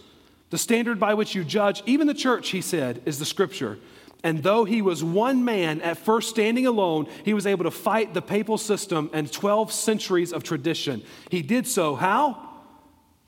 The 0.49 0.57
standard 0.57 0.99
by 0.99 1.13
which 1.13 1.35
you 1.35 1.43
judge, 1.43 1.81
even 1.85 2.07
the 2.07 2.13
church, 2.13 2.49
he 2.49 2.61
said, 2.61 3.01
is 3.05 3.19
the 3.19 3.25
scripture. 3.25 3.79
And 4.23 4.41
though 4.41 4.65
he 4.65 4.81
was 4.81 5.03
one 5.03 5.45
man 5.45 5.81
at 5.81 5.97
first 5.97 6.29
standing 6.29 6.65
alone, 6.65 7.07
he 7.23 7.33
was 7.33 7.45
able 7.45 7.63
to 7.65 7.71
fight 7.71 8.13
the 8.13 8.21
papal 8.21 8.57
system 8.57 9.09
and 9.13 9.31
12 9.31 9.71
centuries 9.71 10.33
of 10.33 10.43
tradition. 10.43 11.03
He 11.29 11.41
did 11.41 11.67
so 11.67 11.95
how? 11.95 12.49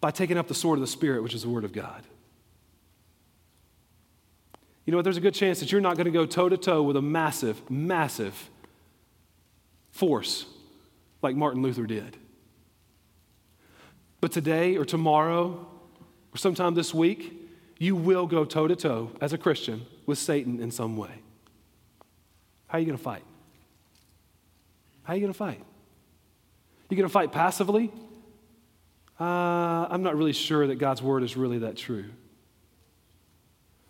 By 0.01 0.11
taking 0.11 0.37
up 0.37 0.47
the 0.47 0.55
sword 0.55 0.77
of 0.77 0.81
the 0.81 0.87
Spirit, 0.87 1.21
which 1.21 1.35
is 1.35 1.43
the 1.43 1.49
Word 1.49 1.65
of 1.65 1.73
God. 1.73 2.03
You 4.87 4.91
know 4.91 4.99
what? 4.99 5.03
There's 5.03 5.17
a 5.17 5.21
good 5.21 5.35
chance 5.35 5.59
that 5.59 5.69
you're 5.69 5.81
not 5.81 5.97
going 5.97 6.05
to 6.05 6.11
go 6.11 6.25
toe 6.25 6.47
to 6.47 6.55
toe 6.55 6.81
with 6.81 6.95
a 6.95 7.01
massive, 7.01 7.69
massive 7.69 8.49
force 9.91 10.45
like 11.21 11.35
Martin 11.35 11.61
Luther 11.61 11.85
did. 11.85 12.15
But 14.21 14.31
today 14.31 14.77
or 14.77 14.85
tomorrow 14.85 15.67
or 16.33 16.37
sometime 16.37 16.73
this 16.73 16.93
week, 16.93 17.33
you 17.77 17.97
will 17.97 18.27
go 18.27 18.45
toe 18.45 18.65
to 18.65 18.77
toe 18.77 19.11
as 19.19 19.33
a 19.33 19.37
Christian 19.37 19.85
with 20.05 20.19
Satan 20.19 20.61
in 20.61 20.71
some 20.71 20.95
way. 20.95 21.11
How 22.67 22.77
are 22.77 22.79
you 22.79 22.87
going 22.87 22.97
to 22.97 23.03
fight? 23.03 23.23
How 25.03 25.13
are 25.13 25.15
you 25.17 25.21
going 25.21 25.33
to 25.33 25.37
fight? 25.37 25.61
You 26.89 26.95
going 26.95 27.09
to 27.09 27.13
fight 27.13 27.33
passively? 27.33 27.91
Uh, 29.19 29.23
I'm 29.89 30.03
not 30.03 30.15
really 30.15 30.31
sure 30.31 30.65
that 30.67 30.75
God's 30.75 31.01
word 31.01 31.23
is 31.23 31.35
really 31.35 31.59
that 31.59 31.75
true. 31.75 32.05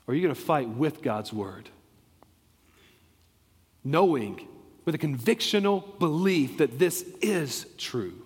Or 0.07 0.13
are 0.13 0.15
you 0.15 0.23
going 0.23 0.33
to 0.33 0.41
fight 0.41 0.69
with 0.69 1.01
God's 1.01 1.33
word? 1.33 1.69
Knowing 3.83 4.47
with 4.85 4.95
a 4.95 4.97
convictional 4.97 5.99
belief 5.99 6.57
that 6.59 6.79
this 6.79 7.03
is 7.21 7.65
true. 7.77 8.25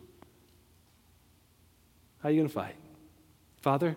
How 2.21 2.29
are 2.29 2.31
you 2.31 2.37
going 2.37 2.49
to 2.49 2.53
fight? 2.53 2.75
Father, 3.61 3.95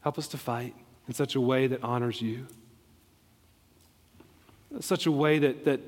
help 0.00 0.18
us 0.18 0.26
to 0.28 0.38
fight 0.38 0.74
in 1.06 1.14
such 1.14 1.36
a 1.36 1.40
way 1.40 1.68
that 1.68 1.82
honors 1.84 2.20
you. 2.20 2.48
Such 4.80 5.06
a 5.06 5.12
way 5.12 5.38
that, 5.38 5.64
that, 5.64 5.80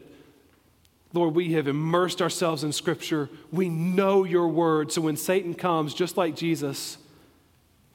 Lord, 1.13 1.35
we 1.35 1.55
have 1.55 1.67
immersed 1.67 2.23
ourselves 2.23 2.63
in 2.63 2.71
Scripture. 2.71 3.29
We 3.51 3.69
know 3.69 4.23
your 4.23 4.47
word. 4.47 4.93
So 4.93 5.01
when 5.01 5.17
Satan 5.17 5.55
comes, 5.55 5.95
just 5.95 6.17
like 6.17 6.37
Jesus, 6.37 6.99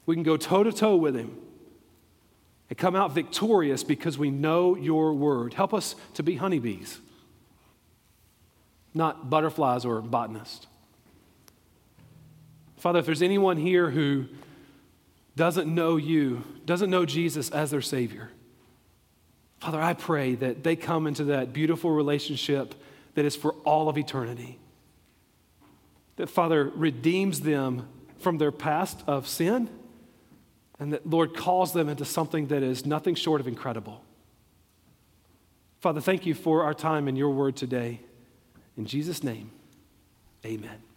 we 0.05 0.15
can 0.15 0.23
go 0.23 0.35
toe 0.35 0.63
to 0.63 0.73
toe 0.73 0.97
with 0.97 1.15
him 1.15 1.37
and 2.69 2.77
come 2.77 2.95
out 2.95 3.11
victorious 3.11 3.83
because 3.83 4.17
we 4.17 4.29
know 4.29 4.75
your 4.75 5.13
word. 5.13 5.53
Help 5.53 5.73
us 5.73 5.95
to 6.13 6.23
be 6.23 6.35
honeybees, 6.35 6.99
not 8.93 9.29
butterflies 9.29 9.85
or 9.85 10.01
botanists. 10.01 10.67
Father, 12.77 12.99
if 12.99 13.05
there's 13.05 13.21
anyone 13.21 13.57
here 13.57 13.89
who 13.89 14.25
doesn't 15.35 15.73
know 15.73 15.97
you, 15.97 16.43
doesn't 16.65 16.89
know 16.89 17.05
Jesus 17.05 17.49
as 17.49 17.71
their 17.71 17.81
Savior, 17.81 18.29
Father, 19.59 19.81
I 19.81 19.93
pray 19.93 20.35
that 20.35 20.63
they 20.63 20.75
come 20.75 21.05
into 21.05 21.25
that 21.25 21.51
beautiful 21.51 21.91
relationship 21.91 22.75
that 23.15 23.25
is 23.25 23.35
for 23.35 23.53
all 23.65 23.89
of 23.89 23.97
eternity. 23.97 24.57
That, 26.15 26.29
Father, 26.29 26.71
redeems 26.75 27.41
them 27.41 27.87
from 28.19 28.37
their 28.37 28.51
past 28.51 29.03
of 29.07 29.27
sin, 29.27 29.69
and 30.79 30.93
that, 30.93 31.07
Lord, 31.07 31.35
calls 31.35 31.73
them 31.73 31.89
into 31.89 32.05
something 32.05 32.47
that 32.47 32.63
is 32.63 32.85
nothing 32.85 33.15
short 33.15 33.41
of 33.41 33.47
incredible. 33.47 34.01
Father, 35.79 36.01
thank 36.01 36.25
you 36.25 36.33
for 36.33 36.63
our 36.63 36.73
time 36.73 37.07
in 37.07 37.15
your 37.15 37.29
word 37.29 37.55
today. 37.55 37.99
In 38.77 38.85
Jesus' 38.85 39.23
name, 39.23 39.51
amen. 40.45 40.88